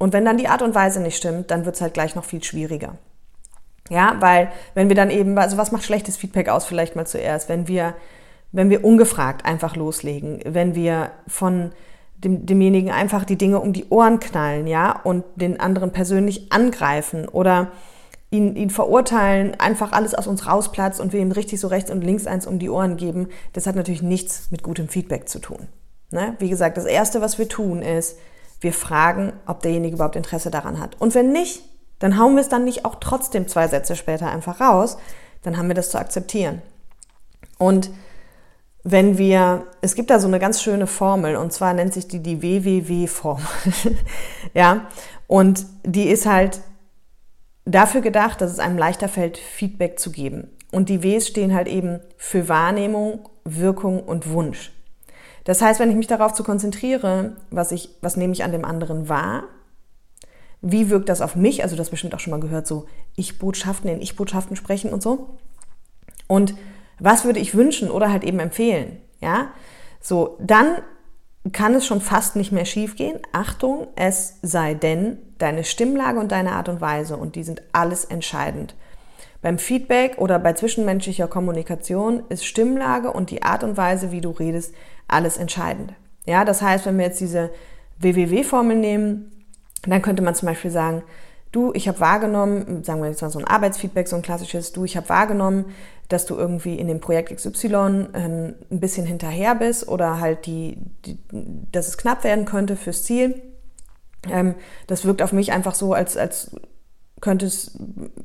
Und 0.00 0.12
wenn 0.12 0.24
dann 0.24 0.36
die 0.36 0.48
Art 0.48 0.62
und 0.62 0.74
Weise 0.74 1.00
nicht 1.00 1.18
stimmt, 1.18 1.52
dann 1.52 1.64
wird 1.64 1.76
es 1.76 1.80
halt 1.80 1.94
gleich 1.94 2.16
noch 2.16 2.24
viel 2.24 2.42
schwieriger. 2.42 2.96
Ja, 3.88 4.16
weil 4.18 4.50
wenn 4.74 4.88
wir 4.88 4.96
dann 4.96 5.10
eben, 5.10 5.38
also 5.38 5.58
was 5.58 5.70
macht 5.70 5.84
schlechtes 5.84 6.16
Feedback 6.16 6.48
aus, 6.48 6.64
vielleicht 6.64 6.96
mal 6.96 7.06
zuerst, 7.06 7.48
wenn 7.48 7.68
wir, 7.68 7.94
wenn 8.50 8.68
wir 8.68 8.84
ungefragt 8.84 9.44
einfach 9.44 9.76
loslegen, 9.76 10.40
wenn 10.44 10.74
wir 10.74 11.12
von 11.28 11.70
dem, 12.24 12.46
demjenigen 12.46 12.90
einfach 12.90 13.24
die 13.24 13.36
Dinge 13.36 13.60
um 13.60 13.72
die 13.72 13.86
Ohren 13.88 14.20
knallen, 14.20 14.66
ja, 14.66 15.00
und 15.04 15.24
den 15.36 15.60
anderen 15.60 15.92
persönlich 15.92 16.52
angreifen 16.52 17.28
oder 17.28 17.72
ihn, 18.30 18.56
ihn 18.56 18.70
verurteilen, 18.70 19.58
einfach 19.60 19.92
alles 19.92 20.14
aus 20.14 20.26
uns 20.26 20.46
rausplatzt 20.46 21.00
und 21.00 21.12
wir 21.12 21.20
ihm 21.20 21.32
richtig 21.32 21.60
so 21.60 21.68
rechts 21.68 21.90
und 21.90 22.02
links 22.02 22.26
eins 22.26 22.46
um 22.46 22.58
die 22.58 22.70
Ohren 22.70 22.96
geben, 22.96 23.28
das 23.52 23.66
hat 23.66 23.76
natürlich 23.76 24.02
nichts 24.02 24.50
mit 24.50 24.62
gutem 24.62 24.88
Feedback 24.88 25.28
zu 25.28 25.38
tun. 25.38 25.68
Ne? 26.10 26.34
Wie 26.38 26.48
gesagt, 26.48 26.76
das 26.76 26.86
Erste, 26.86 27.20
was 27.20 27.38
wir 27.38 27.48
tun, 27.48 27.82
ist, 27.82 28.18
wir 28.60 28.72
fragen, 28.72 29.32
ob 29.46 29.60
derjenige 29.62 29.96
überhaupt 29.96 30.16
Interesse 30.16 30.50
daran 30.50 30.80
hat. 30.80 30.96
Und 31.00 31.14
wenn 31.14 31.32
nicht, 31.32 31.62
dann 31.98 32.18
hauen 32.18 32.34
wir 32.34 32.40
es 32.40 32.48
dann 32.48 32.64
nicht 32.64 32.84
auch 32.84 32.96
trotzdem 32.96 33.48
zwei 33.48 33.68
Sätze 33.68 33.96
später 33.96 34.30
einfach 34.30 34.60
raus, 34.60 34.96
dann 35.42 35.56
haben 35.56 35.68
wir 35.68 35.74
das 35.74 35.90
zu 35.90 35.98
akzeptieren. 35.98 36.62
Und 37.58 37.90
wenn 38.84 39.16
wir, 39.16 39.66
es 39.80 39.94
gibt 39.94 40.10
da 40.10 40.18
so 40.18 40.26
eine 40.26 40.38
ganz 40.38 40.62
schöne 40.62 40.86
Formel 40.86 41.36
und 41.36 41.52
zwar 41.52 41.72
nennt 41.72 41.94
sich 41.94 42.08
die 42.08 42.20
die 42.20 42.42
WWW-Formel. 42.42 43.46
ja, 44.54 44.86
und 45.26 45.64
die 45.84 46.08
ist 46.08 46.26
halt 46.26 46.60
dafür 47.64 48.00
gedacht, 48.00 48.40
dass 48.40 48.50
es 48.50 48.58
einem 48.58 48.78
leichter 48.78 49.08
fällt, 49.08 49.38
Feedback 49.38 50.00
zu 50.00 50.10
geben. 50.10 50.50
Und 50.72 50.88
die 50.88 51.02
Ws 51.02 51.28
stehen 51.28 51.54
halt 51.54 51.68
eben 51.68 52.00
für 52.16 52.48
Wahrnehmung, 52.48 53.28
Wirkung 53.44 54.02
und 54.02 54.30
Wunsch. 54.30 54.72
Das 55.44 55.60
heißt, 55.60 55.80
wenn 55.80 55.90
ich 55.90 55.96
mich 55.96 56.06
darauf 56.06 56.32
zu 56.32 56.44
konzentriere, 56.44 57.36
was 57.50 57.72
ich, 57.72 57.90
was 58.00 58.16
nehme 58.16 58.32
ich 58.32 58.42
an 58.42 58.52
dem 58.52 58.64
anderen 58.64 59.08
wahr, 59.08 59.44
wie 60.60 60.90
wirkt 60.90 61.08
das 61.08 61.20
auf 61.20 61.34
mich? 61.34 61.62
Also 61.62 61.76
das 61.76 61.90
bestimmt 61.90 62.14
auch 62.14 62.20
schon 62.20 62.30
mal 62.30 62.40
gehört, 62.40 62.66
so 62.66 62.86
Ich-Botschaften, 63.16 63.90
in 63.90 64.00
Ich-Botschaften 64.00 64.56
sprechen 64.56 64.92
und 64.92 65.02
so. 65.02 65.36
Und 66.28 66.54
was 66.98 67.24
würde 67.24 67.40
ich 67.40 67.54
wünschen 67.54 67.90
oder 67.90 68.10
halt 68.10 68.24
eben 68.24 68.38
empfehlen? 68.38 68.98
Ja, 69.20 69.48
so, 70.00 70.36
dann 70.40 70.78
kann 71.52 71.74
es 71.74 71.86
schon 71.86 72.00
fast 72.00 72.36
nicht 72.36 72.52
mehr 72.52 72.64
schiefgehen. 72.64 73.18
Achtung, 73.32 73.88
es 73.96 74.38
sei 74.42 74.74
denn, 74.74 75.18
deine 75.38 75.64
Stimmlage 75.64 76.20
und 76.20 76.30
deine 76.30 76.52
Art 76.52 76.68
und 76.68 76.80
Weise, 76.80 77.16
und 77.16 77.34
die 77.34 77.42
sind 77.42 77.62
alles 77.72 78.04
entscheidend. 78.04 78.76
Beim 79.40 79.58
Feedback 79.58 80.18
oder 80.18 80.38
bei 80.38 80.52
zwischenmenschlicher 80.52 81.26
Kommunikation 81.26 82.22
ist 82.28 82.46
Stimmlage 82.46 83.12
und 83.12 83.30
die 83.30 83.42
Art 83.42 83.64
und 83.64 83.76
Weise, 83.76 84.12
wie 84.12 84.20
du 84.20 84.30
redest, 84.30 84.72
alles 85.08 85.36
entscheidend. 85.36 85.94
Ja, 86.26 86.44
das 86.44 86.62
heißt, 86.62 86.86
wenn 86.86 86.96
wir 86.96 87.06
jetzt 87.06 87.20
diese 87.20 87.50
WWW-Formel 87.98 88.76
nehmen, 88.76 89.32
dann 89.84 90.00
könnte 90.00 90.22
man 90.22 90.36
zum 90.36 90.46
Beispiel 90.46 90.70
sagen, 90.70 91.02
du, 91.50 91.72
ich 91.74 91.88
habe 91.88 91.98
wahrgenommen, 91.98 92.84
sagen 92.84 93.02
wir 93.02 93.08
jetzt 93.08 93.20
mal 93.20 93.30
so 93.30 93.40
ein 93.40 93.44
Arbeitsfeedback, 93.44 94.06
so 94.06 94.14
ein 94.14 94.22
klassisches, 94.22 94.72
du, 94.72 94.84
ich 94.84 94.96
habe 94.96 95.08
wahrgenommen, 95.08 95.66
dass 96.12 96.26
du 96.26 96.36
irgendwie 96.36 96.74
in 96.74 96.88
dem 96.88 97.00
Projekt 97.00 97.34
XY 97.34 98.08
ähm, 98.14 98.54
ein 98.70 98.80
bisschen 98.80 99.06
hinterher 99.06 99.54
bist 99.54 99.88
oder 99.88 100.20
halt 100.20 100.46
die, 100.46 100.76
die, 101.04 101.18
dass 101.72 101.88
es 101.88 101.96
knapp 101.96 102.24
werden 102.24 102.44
könnte 102.44 102.76
fürs 102.76 103.04
Ziel. 103.04 103.40
Ähm, 104.30 104.54
das 104.86 105.04
wirkt 105.04 105.22
auf 105.22 105.32
mich 105.32 105.52
einfach 105.52 105.74
so, 105.74 105.94
als, 105.94 106.16
als 106.16 106.54
könntest, 107.20 107.78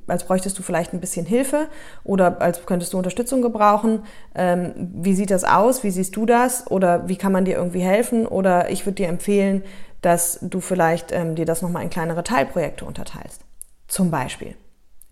als 0.08 0.26
bräuchtest 0.26 0.58
du 0.60 0.64
vielleicht 0.64 0.94
ein 0.94 1.00
bisschen 1.00 1.26
Hilfe 1.26 1.68
oder 2.04 2.42
als 2.42 2.66
könntest 2.66 2.94
du 2.94 2.98
Unterstützung 2.98 3.42
gebrauchen. 3.42 4.04
Ähm, 4.36 4.74
wie 4.76 5.14
sieht 5.14 5.32
das 5.32 5.46
aus? 5.46 5.84
Wie 5.84 5.92
siehst 5.92 6.16
du 6.16 6.26
das? 6.26 6.70
Oder 6.70 7.08
wie 7.08 7.16
kann 7.16 7.32
man 7.32 7.46
dir 7.46 7.56
irgendwie 7.56 7.82
helfen? 7.82 8.28
Oder 8.28 8.70
ich 8.70 8.86
würde 8.86 8.96
dir 8.96 9.08
empfehlen, 9.08 9.64
dass 10.02 10.40
du 10.42 10.60
vielleicht 10.60 11.12
ähm, 11.12 11.36
dir 11.36 11.46
das 11.46 11.62
nochmal 11.62 11.84
in 11.84 11.90
kleinere 11.90 12.24
Teilprojekte 12.24 12.86
unterteilst. 12.86 13.42
Zum 13.88 14.12
Beispiel. 14.12 14.56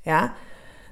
Ja, 0.03 0.33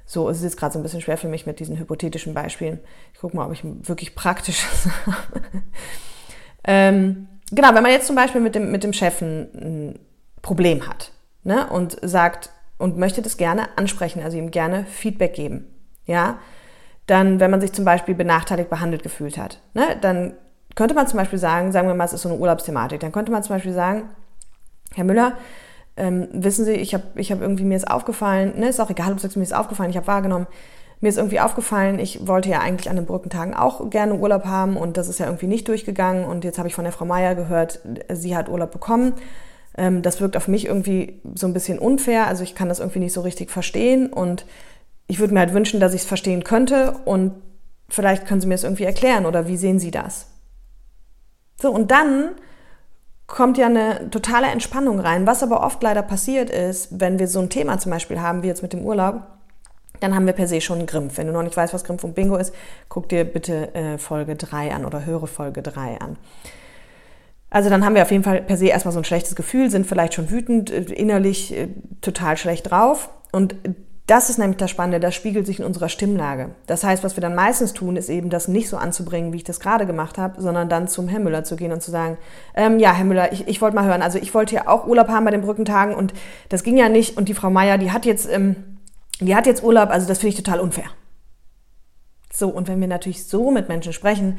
so 0.06 0.28
es 0.28 0.38
ist 0.38 0.44
jetzt 0.44 0.56
gerade 0.56 0.72
so 0.72 0.78
ein 0.78 0.82
bisschen 0.82 1.00
schwer 1.00 1.16
für 1.16 1.28
mich 1.28 1.46
mit 1.46 1.60
diesen 1.60 1.78
hypothetischen 1.78 2.34
Beispielen. 2.34 2.80
Ich 3.12 3.20
gucke 3.20 3.36
mal, 3.36 3.46
ob 3.46 3.52
ich 3.52 3.62
wirklich 3.64 4.14
praktisches 4.14 4.88
habe. 5.06 5.42
ähm, 6.64 7.28
genau, 7.50 7.74
wenn 7.74 7.82
man 7.82 7.92
jetzt 7.92 8.06
zum 8.06 8.16
Beispiel 8.16 8.40
mit 8.40 8.54
dem, 8.54 8.70
mit 8.70 8.84
dem 8.84 8.92
Chef 8.92 9.20
ein, 9.22 9.48
ein 9.54 9.98
Problem 10.42 10.86
hat 10.86 11.12
ne, 11.42 11.68
und 11.68 11.96
sagt, 12.02 12.50
und 12.76 12.98
möchte 12.98 13.22
das 13.22 13.36
gerne 13.36 13.68
ansprechen, 13.76 14.22
also 14.22 14.36
ihm 14.36 14.50
gerne 14.50 14.84
Feedback 14.86 15.34
geben. 15.34 15.66
Ja, 16.06 16.38
dann, 17.06 17.40
wenn 17.40 17.50
man 17.50 17.60
sich 17.60 17.72
zum 17.72 17.84
Beispiel 17.84 18.14
benachteiligt 18.14 18.68
behandelt 18.68 19.02
gefühlt 19.02 19.38
hat, 19.38 19.60
ne, 19.74 19.96
dann 20.00 20.34
könnte 20.74 20.94
man 20.94 21.06
zum 21.06 21.18
Beispiel 21.18 21.38
sagen, 21.38 21.72
sagen 21.72 21.88
wir 21.88 21.94
mal, 21.94 22.04
es 22.04 22.12
ist 22.12 22.22
so 22.22 22.28
eine 22.28 22.38
Urlaubsthematik, 22.38 23.00
dann 23.00 23.12
könnte 23.12 23.30
man 23.30 23.42
zum 23.42 23.54
Beispiel 23.54 23.72
sagen, 23.72 24.08
Herr 24.94 25.04
Müller, 25.04 25.36
ähm, 25.96 26.28
wissen 26.32 26.64
Sie, 26.64 26.72
ich 26.72 26.94
habe 26.94 27.04
ich 27.16 27.30
hab 27.30 27.40
irgendwie, 27.40 27.64
mir 27.64 27.76
ist 27.76 27.90
aufgefallen, 27.90 28.58
ne, 28.58 28.68
ist 28.68 28.80
auch 28.80 28.90
egal, 28.90 29.12
ob 29.12 29.20
du 29.20 29.28
mir 29.38 29.42
ist 29.42 29.54
aufgefallen, 29.54 29.90
ich 29.90 29.96
habe 29.96 30.06
wahrgenommen, 30.06 30.46
mir 31.00 31.08
ist 31.08 31.18
irgendwie 31.18 31.40
aufgefallen, 31.40 31.98
ich 31.98 32.26
wollte 32.26 32.48
ja 32.48 32.60
eigentlich 32.60 32.90
an 32.90 32.96
den 32.96 33.06
Brückentagen 33.06 33.54
auch 33.54 33.90
gerne 33.90 34.14
Urlaub 34.14 34.44
haben 34.44 34.76
und 34.76 34.96
das 34.96 35.08
ist 35.08 35.18
ja 35.18 35.26
irgendwie 35.26 35.46
nicht 35.46 35.68
durchgegangen 35.68 36.24
und 36.24 36.44
jetzt 36.44 36.58
habe 36.58 36.68
ich 36.68 36.74
von 36.74 36.84
der 36.84 36.92
Frau 36.92 37.04
Meier 37.04 37.34
gehört, 37.34 37.80
sie 38.12 38.36
hat 38.36 38.48
Urlaub 38.48 38.72
bekommen. 38.72 39.12
Ähm, 39.76 40.02
das 40.02 40.20
wirkt 40.20 40.36
auf 40.36 40.48
mich 40.48 40.66
irgendwie 40.66 41.20
so 41.34 41.46
ein 41.46 41.52
bisschen 41.52 41.78
unfair, 41.78 42.26
also 42.26 42.42
ich 42.42 42.54
kann 42.54 42.68
das 42.68 42.80
irgendwie 42.80 43.00
nicht 43.00 43.12
so 43.12 43.20
richtig 43.20 43.50
verstehen 43.50 44.12
und 44.12 44.46
ich 45.06 45.18
würde 45.18 45.34
mir 45.34 45.40
halt 45.40 45.54
wünschen, 45.54 45.80
dass 45.80 45.94
ich 45.94 46.02
es 46.02 46.06
verstehen 46.06 46.42
könnte 46.42 46.96
und 47.04 47.32
vielleicht 47.88 48.26
können 48.26 48.40
Sie 48.40 48.46
mir 48.46 48.54
das 48.54 48.64
irgendwie 48.64 48.84
erklären 48.84 49.26
oder 49.26 49.46
wie 49.46 49.56
sehen 49.56 49.78
Sie 49.78 49.90
das? 49.90 50.26
So, 51.60 51.70
und 51.70 51.90
dann 51.90 52.30
kommt 53.26 53.58
ja 53.58 53.66
eine 53.66 54.10
totale 54.10 54.48
Entspannung 54.48 55.00
rein. 55.00 55.26
Was 55.26 55.42
aber 55.42 55.62
oft 55.64 55.82
leider 55.82 56.02
passiert 56.02 56.50
ist, 56.50 57.00
wenn 57.00 57.18
wir 57.18 57.28
so 57.28 57.40
ein 57.40 57.50
Thema 57.50 57.78
zum 57.78 57.90
Beispiel 57.92 58.20
haben, 58.20 58.42
wie 58.42 58.48
jetzt 58.48 58.62
mit 58.62 58.72
dem 58.72 58.84
Urlaub, 58.84 59.22
dann 60.00 60.14
haben 60.14 60.26
wir 60.26 60.32
per 60.34 60.48
se 60.48 60.60
schon 60.60 60.78
einen 60.78 60.86
Grimpf. 60.86 61.16
Wenn 61.16 61.26
du 61.26 61.32
noch 61.32 61.42
nicht 61.42 61.56
weißt, 61.56 61.72
was 61.72 61.84
Grimpf 61.84 62.04
und 62.04 62.14
Bingo 62.14 62.36
ist, 62.36 62.54
guck 62.88 63.08
dir 63.08 63.24
bitte 63.24 63.74
äh, 63.74 63.98
Folge 63.98 64.36
3 64.36 64.74
an 64.74 64.84
oder 64.84 65.06
höre 65.06 65.26
Folge 65.26 65.62
3 65.62 66.00
an. 66.00 66.16
Also 67.48 67.70
dann 67.70 67.84
haben 67.84 67.94
wir 67.94 68.02
auf 68.02 68.10
jeden 68.10 68.24
Fall 68.24 68.42
per 68.42 68.56
se 68.56 68.66
erstmal 68.66 68.92
so 68.92 68.98
ein 68.98 69.04
schlechtes 69.04 69.36
Gefühl, 69.36 69.70
sind 69.70 69.86
vielleicht 69.86 70.14
schon 70.14 70.30
wütend, 70.30 70.70
äh, 70.70 70.82
innerlich 70.82 71.56
äh, 71.56 71.68
total 72.00 72.36
schlecht 72.36 72.70
drauf. 72.70 73.10
Und 73.32 73.54
das 74.06 74.28
ist 74.28 74.38
nämlich 74.38 74.58
das 74.58 74.70
Spannende, 74.70 75.00
das 75.00 75.14
spiegelt 75.14 75.46
sich 75.46 75.60
in 75.60 75.64
unserer 75.64 75.88
Stimmlage. 75.88 76.50
Das 76.66 76.84
heißt, 76.84 77.02
was 77.02 77.16
wir 77.16 77.22
dann 77.22 77.34
meistens 77.34 77.72
tun, 77.72 77.96
ist 77.96 78.10
eben 78.10 78.28
das 78.28 78.48
nicht 78.48 78.68
so 78.68 78.76
anzubringen, 78.76 79.32
wie 79.32 79.38
ich 79.38 79.44
das 79.44 79.60
gerade 79.60 79.86
gemacht 79.86 80.18
habe, 80.18 80.42
sondern 80.42 80.68
dann 80.68 80.88
zum 80.88 81.08
Herr 81.08 81.20
Müller 81.20 81.44
zu 81.44 81.56
gehen 81.56 81.72
und 81.72 81.82
zu 81.82 81.90
sagen, 81.90 82.18
ähm, 82.54 82.78
ja, 82.78 82.92
Herr 82.92 83.06
Müller, 83.06 83.32
ich, 83.32 83.48
ich 83.48 83.62
wollte 83.62 83.76
mal 83.76 83.86
hören, 83.86 84.02
also 84.02 84.18
ich 84.18 84.34
wollte 84.34 84.56
ja 84.56 84.68
auch 84.68 84.86
Urlaub 84.86 85.08
haben 85.08 85.24
bei 85.24 85.30
den 85.30 85.40
Brückentagen 85.40 85.94
und 85.94 86.12
das 86.50 86.62
ging 86.62 86.76
ja 86.76 86.90
nicht 86.90 87.16
und 87.16 87.30
die 87.30 87.34
Frau 87.34 87.48
Meier, 87.48 87.78
die 87.78 87.92
hat 87.92 88.04
jetzt, 88.04 88.28
ähm, 88.30 88.78
die 89.20 89.34
hat 89.34 89.46
jetzt 89.46 89.64
Urlaub, 89.64 89.88
also 89.88 90.06
das 90.06 90.18
finde 90.18 90.36
ich 90.36 90.42
total 90.42 90.60
unfair. 90.60 90.90
So, 92.30 92.48
und 92.48 92.68
wenn 92.68 92.80
wir 92.80 92.88
natürlich 92.88 93.26
so 93.26 93.50
mit 93.50 93.68
Menschen 93.68 93.92
sprechen, 93.92 94.38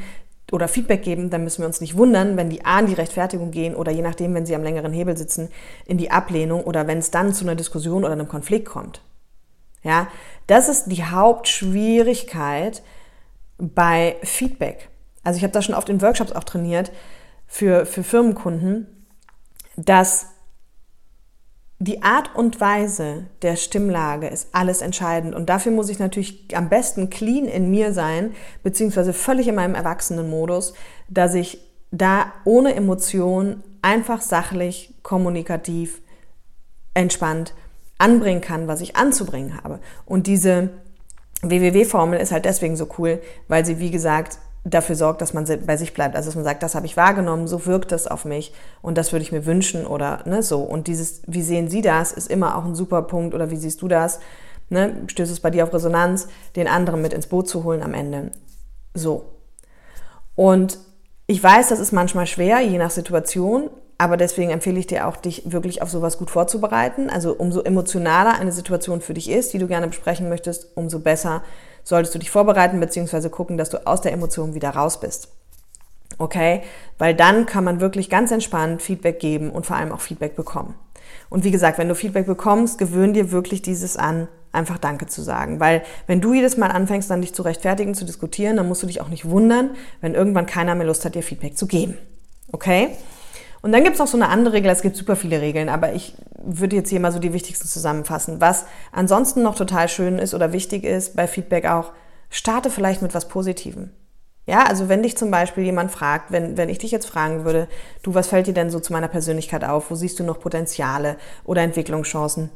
oder 0.51 0.67
Feedback 0.67 1.01
geben, 1.01 1.31
dann 1.31 1.43
müssen 1.43 1.63
wir 1.63 1.67
uns 1.67 1.81
nicht 1.81 1.97
wundern, 1.97 2.37
wenn 2.37 2.51
die 2.51 2.65
A 2.65 2.79
in 2.79 2.85
die 2.85 2.93
Rechtfertigung 2.93 3.49
gehen 3.49 3.75
oder 3.75 3.91
je 3.91 4.03
nachdem, 4.03 4.35
wenn 4.35 4.45
sie 4.45 4.55
am 4.55 4.61
längeren 4.61 4.93
Hebel 4.93 5.17
sitzen, 5.17 5.49
in 5.87 5.97
die 5.97 6.11
Ablehnung 6.11 6.63
oder 6.63 6.85
wenn 6.85 6.99
es 6.99 7.09
dann 7.09 7.33
zu 7.33 7.45
einer 7.45 7.55
Diskussion 7.55 8.03
oder 8.03 8.13
einem 8.13 8.27
Konflikt 8.27 8.67
kommt. 8.67 9.01
Ja, 9.85 10.07
das 10.47 10.67
ist 10.67 10.87
die 10.87 11.05
Hauptschwierigkeit 11.05 12.81
bei 13.59 14.17
Feedback. 14.23 14.89
Also 15.23 15.37
ich 15.37 15.43
habe 15.43 15.53
das 15.53 15.63
schon 15.63 15.75
oft 15.75 15.89
in 15.89 16.01
Workshops 16.01 16.31
auch 16.31 16.43
trainiert 16.43 16.91
für, 17.45 17.85
für 17.85 18.03
Firmenkunden, 18.03 18.87
dass 19.75 20.27
die 21.77 22.01
Art 22.01 22.35
und 22.35 22.59
Weise 22.59 23.27
der 23.43 23.57
Stimmlage 23.57 24.27
ist 24.27 24.49
alles 24.53 24.81
entscheidend. 24.81 25.35
Und 25.35 25.49
dafür 25.49 25.71
muss 25.71 25.89
ich 25.89 25.99
natürlich 25.99 26.47
am 26.55 26.67
besten 26.67 27.11
clean 27.11 27.45
in 27.45 27.69
mir 27.69 27.93
sein, 27.93 28.31
beziehungsweise 28.63 29.13
völlig 29.13 29.47
in 29.47 29.55
meinem 29.55 29.75
Erwachsenenmodus, 29.75 30.73
dass 31.09 31.35
ich 31.35 31.59
da 31.91 32.33
ohne 32.43 32.73
Emotion 32.73 33.63
einfach 33.83 34.21
sachlich, 34.21 34.95
kommunikativ, 35.03 36.01
entspannt 36.95 37.53
anbringen 37.97 38.41
kann, 38.41 38.67
was 38.67 38.81
ich 38.81 38.95
anzubringen 38.95 39.61
habe. 39.63 39.79
Und 40.05 40.27
diese 40.27 40.69
WWW-Formel 41.41 42.19
ist 42.19 42.31
halt 42.31 42.45
deswegen 42.45 42.75
so 42.75 42.87
cool, 42.97 43.21
weil 43.47 43.65
sie, 43.65 43.79
wie 43.79 43.91
gesagt, 43.91 44.39
dafür 44.65 44.95
sorgt, 44.95 45.21
dass 45.21 45.33
man 45.33 45.45
bei 45.65 45.77
sich 45.77 45.93
bleibt. 45.93 46.15
Also 46.15 46.27
dass 46.27 46.35
man 46.35 46.43
sagt, 46.43 46.63
das 46.63 46.75
habe 46.75 46.87
ich 46.87 46.97
wahrgenommen, 46.97 47.47
so 47.47 47.65
wirkt 47.65 47.91
das 47.91 48.07
auf 48.07 48.25
mich 48.25 48.51
und 48.81 48.97
das 48.97 49.11
würde 49.11 49.23
ich 49.23 49.31
mir 49.31 49.45
wünschen 49.45 49.85
oder 49.85 50.23
ne, 50.25 50.41
so. 50.41 50.61
Und 50.61 50.87
dieses, 50.87 51.21
wie 51.27 51.43
sehen 51.43 51.69
Sie 51.69 51.81
das, 51.81 52.11
ist 52.11 52.29
immer 52.29 52.57
auch 52.57 52.65
ein 52.65 52.75
super 52.75 53.03
Punkt 53.03 53.35
oder 53.35 53.51
wie 53.51 53.57
siehst 53.57 53.81
du 53.81 53.87
das? 53.87 54.19
Ne, 54.69 54.95
stößt 55.07 55.31
es 55.31 55.39
bei 55.39 55.51
dir 55.51 55.63
auf 55.63 55.73
Resonanz, 55.73 56.27
den 56.55 56.67
anderen 56.67 57.01
mit 57.01 57.13
ins 57.13 57.27
Boot 57.27 57.47
zu 57.47 57.63
holen 57.63 57.83
am 57.83 57.93
Ende. 57.93 58.31
So. 58.95 59.25
Und 60.33 60.79
ich 61.27 61.41
weiß, 61.41 61.69
das 61.69 61.79
ist 61.79 61.91
manchmal 61.91 62.25
schwer, 62.25 62.59
je 62.61 62.79
nach 62.79 62.91
Situation, 62.91 63.69
aber 63.97 64.17
deswegen 64.17 64.51
empfehle 64.51 64.79
ich 64.79 64.87
dir 64.87 65.07
auch, 65.07 65.15
dich 65.15 65.43
wirklich 65.45 65.81
auf 65.81 65.89
sowas 65.89 66.17
gut 66.17 66.29
vorzubereiten. 66.29 67.09
Also 67.09 67.33
umso 67.33 67.61
emotionaler 67.61 68.37
eine 68.37 68.51
Situation 68.51 69.01
für 69.01 69.13
dich 69.13 69.29
ist, 69.29 69.53
die 69.53 69.57
du 69.57 69.67
gerne 69.67 69.87
besprechen 69.87 70.27
möchtest, 70.27 70.75
umso 70.75 70.99
besser 70.99 71.43
solltest 71.83 72.13
du 72.13 72.19
dich 72.19 72.31
vorbereiten 72.31 72.79
bzw. 72.79 73.29
gucken, 73.29 73.57
dass 73.57 73.69
du 73.69 73.85
aus 73.87 74.01
der 74.01 74.11
Emotion 74.11 74.53
wieder 74.53 74.71
raus 74.71 74.99
bist. 74.99 75.29
Okay? 76.17 76.61
Weil 76.97 77.13
dann 77.13 77.45
kann 77.45 77.63
man 77.63 77.79
wirklich 77.79 78.09
ganz 78.09 78.31
entspannt 78.31 78.81
Feedback 78.81 79.19
geben 79.19 79.49
und 79.51 79.65
vor 79.65 79.77
allem 79.77 79.91
auch 79.91 80.01
Feedback 80.01 80.35
bekommen. 80.35 80.75
Und 81.29 81.43
wie 81.43 81.51
gesagt, 81.51 81.77
wenn 81.77 81.87
du 81.87 81.95
Feedback 81.95 82.25
bekommst, 82.25 82.77
gewöhn 82.77 83.13
dir 83.13 83.31
wirklich 83.31 83.61
dieses 83.61 83.95
an, 83.95 84.27
einfach 84.51 84.77
Danke 84.77 85.07
zu 85.07 85.21
sagen. 85.21 85.59
Weil 85.59 85.83
wenn 86.07 86.21
du 86.21 86.33
jedes 86.33 86.57
Mal 86.57 86.71
anfängst, 86.71 87.09
dann 87.09 87.21
dich 87.21 87.33
zu 87.33 87.43
rechtfertigen, 87.43 87.93
zu 87.93 88.05
diskutieren, 88.05 88.57
dann 88.57 88.67
musst 88.67 88.83
du 88.83 88.87
dich 88.87 89.01
auch 89.01 89.09
nicht 89.09 89.29
wundern, 89.29 89.71
wenn 90.01 90.15
irgendwann 90.15 90.45
keiner 90.45 90.75
mehr 90.75 90.87
Lust 90.87 91.05
hat, 91.05 91.15
dir 91.15 91.23
Feedback 91.23 91.57
zu 91.57 91.67
geben. 91.67 91.97
Okay? 92.51 92.89
Und 93.65 93.71
dann 93.71 93.83
gibt 93.83 93.95
es 93.95 93.99
noch 93.99 94.05
so 94.05 94.15
eine 94.15 94.29
andere 94.29 94.53
Regel, 94.53 94.69
es 94.69 94.83
gibt 94.83 94.95
super 94.95 95.15
viele 95.15 95.41
Regeln, 95.41 95.69
aber 95.69 95.93
ich 95.93 96.13
würde 96.37 96.75
jetzt 96.75 96.91
hier 96.91 96.99
mal 96.99 97.11
so 97.11 97.17
die 97.17 97.33
wichtigsten 97.33 97.67
zusammenfassen. 97.67 98.39
Was 98.39 98.67
ansonsten 98.91 99.41
noch 99.41 99.55
total 99.55 99.89
schön 99.89 100.19
ist 100.19 100.35
oder 100.35 100.53
wichtig 100.53 100.83
ist 100.83 101.15
bei 101.15 101.25
Feedback 101.25 101.65
auch, 101.65 101.91
starte 102.29 102.69
vielleicht 102.69 103.01
mit 103.01 103.15
was 103.15 103.27
Positivem. 103.27 103.89
Ja, 104.45 104.65
also 104.65 104.87
wenn 104.87 105.01
dich 105.01 105.17
zum 105.17 105.31
Beispiel 105.31 105.63
jemand 105.63 105.89
fragt, 105.89 106.31
wenn, 106.31 106.57
wenn 106.57 106.69
ich 106.69 106.77
dich 106.77 106.91
jetzt 106.91 107.07
fragen 107.07 107.43
würde, 107.43 107.67
du, 108.03 108.13
was 108.13 108.27
fällt 108.27 108.45
dir 108.45 108.53
denn 108.53 108.69
so 108.69 108.79
zu 108.79 108.93
meiner 108.93 109.07
Persönlichkeit 109.07 109.63
auf? 109.63 109.89
Wo 109.89 109.95
siehst 109.95 110.19
du 110.19 110.23
noch 110.23 110.39
Potenziale 110.39 111.17
oder 111.43 111.63
Entwicklungschancen? 111.63 112.51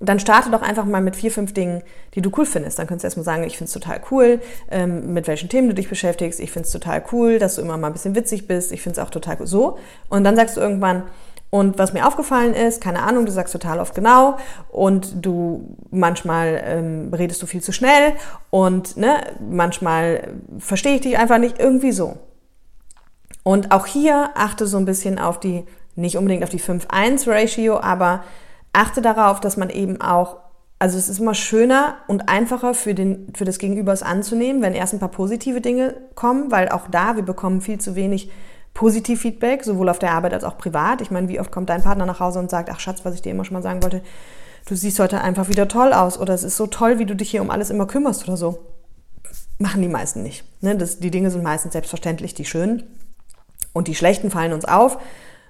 Dann 0.00 0.20
starte 0.20 0.50
doch 0.50 0.62
einfach 0.62 0.84
mal 0.84 1.00
mit 1.00 1.16
vier, 1.16 1.30
fünf 1.32 1.54
Dingen, 1.54 1.82
die 2.14 2.22
du 2.22 2.30
cool 2.36 2.46
findest. 2.46 2.78
Dann 2.78 2.86
kannst 2.86 3.02
du 3.02 3.06
erstmal 3.06 3.24
sagen, 3.24 3.44
ich 3.44 3.58
finde 3.58 3.68
es 3.68 3.72
total 3.72 4.00
cool, 4.10 4.40
ähm, 4.70 5.12
mit 5.12 5.26
welchen 5.26 5.48
Themen 5.48 5.68
du 5.68 5.74
dich 5.74 5.88
beschäftigst. 5.88 6.38
Ich 6.38 6.52
finde 6.52 6.66
es 6.66 6.72
total 6.72 7.02
cool, 7.12 7.38
dass 7.38 7.56
du 7.56 7.62
immer 7.62 7.76
mal 7.76 7.88
ein 7.88 7.92
bisschen 7.92 8.14
witzig 8.14 8.46
bist. 8.46 8.70
Ich 8.70 8.82
finde 8.82 9.00
es 9.00 9.06
auch 9.06 9.10
total 9.10 9.36
cool. 9.40 9.46
So. 9.46 9.78
Und 10.08 10.24
dann 10.24 10.36
sagst 10.36 10.56
du 10.56 10.60
irgendwann, 10.60 11.04
und 11.50 11.78
was 11.78 11.94
mir 11.94 12.06
aufgefallen 12.06 12.54
ist, 12.54 12.82
keine 12.82 13.02
Ahnung, 13.02 13.24
du 13.24 13.32
sagst 13.32 13.52
total 13.52 13.80
oft 13.80 13.94
genau 13.94 14.36
und 14.70 15.24
du 15.24 15.76
manchmal 15.90 16.62
ähm, 16.62 17.14
redest 17.14 17.40
du 17.42 17.46
viel 17.46 17.62
zu 17.62 17.72
schnell 17.72 18.12
und 18.50 18.98
ne, 18.98 19.22
manchmal 19.48 20.34
verstehe 20.58 20.96
ich 20.96 21.00
dich 21.00 21.16
einfach 21.16 21.38
nicht, 21.38 21.58
irgendwie 21.58 21.92
so. 21.92 22.18
Und 23.44 23.72
auch 23.72 23.86
hier 23.86 24.30
achte 24.34 24.66
so 24.66 24.76
ein 24.76 24.84
bisschen 24.84 25.18
auf 25.18 25.40
die, 25.40 25.64
nicht 25.96 26.18
unbedingt 26.18 26.44
auf 26.44 26.50
die 26.50 26.60
5-1-Ratio, 26.60 27.80
aber 27.80 28.24
achte 28.72 29.02
darauf, 29.02 29.40
dass 29.40 29.56
man 29.56 29.70
eben 29.70 30.00
auch, 30.00 30.36
also 30.78 30.98
es 30.98 31.08
ist 31.08 31.20
immer 31.20 31.34
schöner 31.34 31.96
und 32.06 32.28
einfacher 32.28 32.74
für, 32.74 32.94
den, 32.94 33.32
für 33.34 33.44
das 33.44 33.58
Gegenüber 33.58 33.92
es 33.92 34.02
anzunehmen, 34.02 34.62
wenn 34.62 34.74
erst 34.74 34.92
ein 34.92 35.00
paar 35.00 35.10
positive 35.10 35.60
Dinge 35.60 35.94
kommen, 36.14 36.50
weil 36.50 36.68
auch 36.68 36.88
da, 36.90 37.16
wir 37.16 37.24
bekommen 37.24 37.60
viel 37.60 37.80
zu 37.80 37.96
wenig 37.96 38.30
Positiv-Feedback, 38.74 39.64
sowohl 39.64 39.88
auf 39.88 39.98
der 39.98 40.12
Arbeit 40.12 40.34
als 40.34 40.44
auch 40.44 40.56
privat. 40.56 41.00
Ich 41.00 41.10
meine, 41.10 41.28
wie 41.28 41.40
oft 41.40 41.50
kommt 41.50 41.68
dein 41.68 41.82
Partner 41.82 42.06
nach 42.06 42.20
Hause 42.20 42.38
und 42.38 42.50
sagt, 42.50 42.70
ach 42.70 42.78
Schatz, 42.78 43.04
was 43.04 43.14
ich 43.14 43.22
dir 43.22 43.32
immer 43.32 43.44
schon 43.44 43.54
mal 43.54 43.62
sagen 43.62 43.82
wollte, 43.82 44.02
du 44.66 44.76
siehst 44.76 45.00
heute 45.00 45.20
einfach 45.20 45.48
wieder 45.48 45.66
toll 45.66 45.92
aus 45.92 46.18
oder 46.18 46.34
es 46.34 46.44
ist 46.44 46.56
so 46.56 46.68
toll, 46.68 47.00
wie 47.00 47.06
du 47.06 47.16
dich 47.16 47.30
hier 47.30 47.42
um 47.42 47.50
alles 47.50 47.70
immer 47.70 47.86
kümmerst 47.86 48.28
oder 48.28 48.36
so. 48.36 48.60
Machen 49.58 49.82
die 49.82 49.88
meisten 49.88 50.22
nicht. 50.22 50.44
Ne? 50.62 50.76
Das, 50.76 51.00
die 51.00 51.10
Dinge 51.10 51.32
sind 51.32 51.42
meistens 51.42 51.72
selbstverständlich 51.72 52.34
die 52.34 52.44
schönen 52.44 52.84
und 53.72 53.88
die 53.88 53.96
schlechten 53.96 54.30
fallen 54.30 54.52
uns 54.52 54.64
auf. 54.64 54.98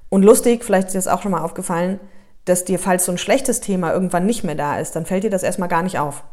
Und 0.09 0.23
lustig, 0.23 0.65
vielleicht 0.65 0.87
ist 0.87 0.95
dir 0.95 0.99
das 0.99 1.09
auch 1.09 1.21
schon 1.21 1.33
mal 1.33 1.43
aufgefallen, 1.43 2.01
dass 2.49 2.65
dir, 2.65 2.79
falls 2.79 3.05
so 3.05 3.13
ein 3.13 3.19
schlechtes 3.19 3.61
Thema 3.61 3.93
irgendwann 3.93 4.27
nicht 4.27 4.45
mehr 4.45 4.55
da 4.55 4.79
ist, 4.79 4.97
dann 4.97 5.07
fällt 5.07 5.25
dir 5.25 5.31
das 5.31 5.43
erstmal 5.43 5.69
gar 5.69 5.83
nicht 5.83 5.99
auf. 5.99 6.25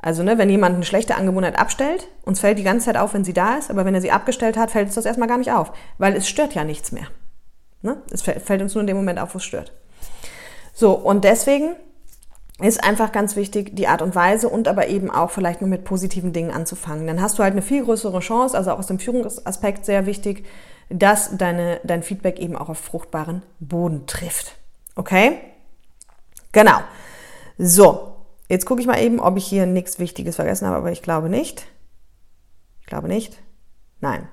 Also, 0.00 0.22
ne, 0.22 0.38
wenn 0.38 0.50
jemand 0.50 0.76
eine 0.76 0.84
schlechte 0.84 1.16
Angewohnheit 1.16 1.58
abstellt, 1.58 2.08
uns 2.24 2.40
fällt 2.40 2.58
die 2.58 2.62
ganze 2.62 2.86
Zeit 2.86 2.96
auf, 2.96 3.14
wenn 3.14 3.24
sie 3.24 3.32
da 3.32 3.56
ist, 3.56 3.70
aber 3.70 3.84
wenn 3.84 3.94
er 3.94 4.00
sie 4.00 4.10
abgestellt 4.10 4.56
hat, 4.56 4.70
fällt 4.70 4.86
uns 4.86 4.94
das 4.94 5.06
erstmal 5.06 5.28
gar 5.28 5.38
nicht 5.38 5.52
auf, 5.52 5.72
weil 5.98 6.14
es 6.14 6.28
stört 6.28 6.54
ja 6.54 6.64
nichts 6.64 6.92
mehr. 6.92 7.06
Ne? 7.82 7.96
Es 8.10 8.22
fällt 8.22 8.62
uns 8.62 8.74
nur 8.74 8.82
in 8.82 8.86
dem 8.86 8.96
Moment 8.96 9.18
auf, 9.18 9.34
wo 9.34 9.38
es 9.38 9.44
stört. 9.44 9.72
So, 10.74 10.92
und 10.92 11.24
deswegen 11.24 11.76
ist 12.60 12.82
einfach 12.82 13.12
ganz 13.12 13.36
wichtig, 13.36 13.74
die 13.74 13.88
Art 13.88 14.02
und 14.02 14.14
Weise 14.14 14.48
und 14.48 14.68
aber 14.68 14.88
eben 14.88 15.10
auch 15.10 15.30
vielleicht 15.30 15.60
nur 15.60 15.68
mit 15.68 15.84
positiven 15.84 16.32
Dingen 16.32 16.50
anzufangen. 16.50 17.06
Dann 17.06 17.20
hast 17.20 17.38
du 17.38 17.42
halt 17.42 17.52
eine 17.52 17.62
viel 17.62 17.84
größere 17.84 18.20
Chance, 18.20 18.56
also 18.56 18.70
auch 18.70 18.78
aus 18.78 18.86
dem 18.86 18.98
Führungsaspekt 18.98 19.84
sehr 19.84 20.06
wichtig, 20.06 20.46
dass 20.88 21.36
deine, 21.36 21.80
dein 21.84 22.02
Feedback 22.02 22.38
eben 22.38 22.56
auch 22.56 22.68
auf 22.68 22.78
fruchtbaren 22.78 23.42
Boden 23.60 24.06
trifft. 24.06 24.56
Okay? 24.96 25.38
Genau. 26.52 26.80
So, 27.58 28.16
jetzt 28.48 28.66
gucke 28.66 28.80
ich 28.80 28.86
mal 28.86 29.00
eben, 29.00 29.20
ob 29.20 29.36
ich 29.36 29.46
hier 29.46 29.66
nichts 29.66 29.98
Wichtiges 29.98 30.36
vergessen 30.36 30.66
habe, 30.66 30.78
aber 30.78 30.90
ich 30.90 31.02
glaube 31.02 31.28
nicht. 31.28 31.66
Ich 32.80 32.86
glaube 32.86 33.08
nicht. 33.08 33.38
Nein. 34.00 34.28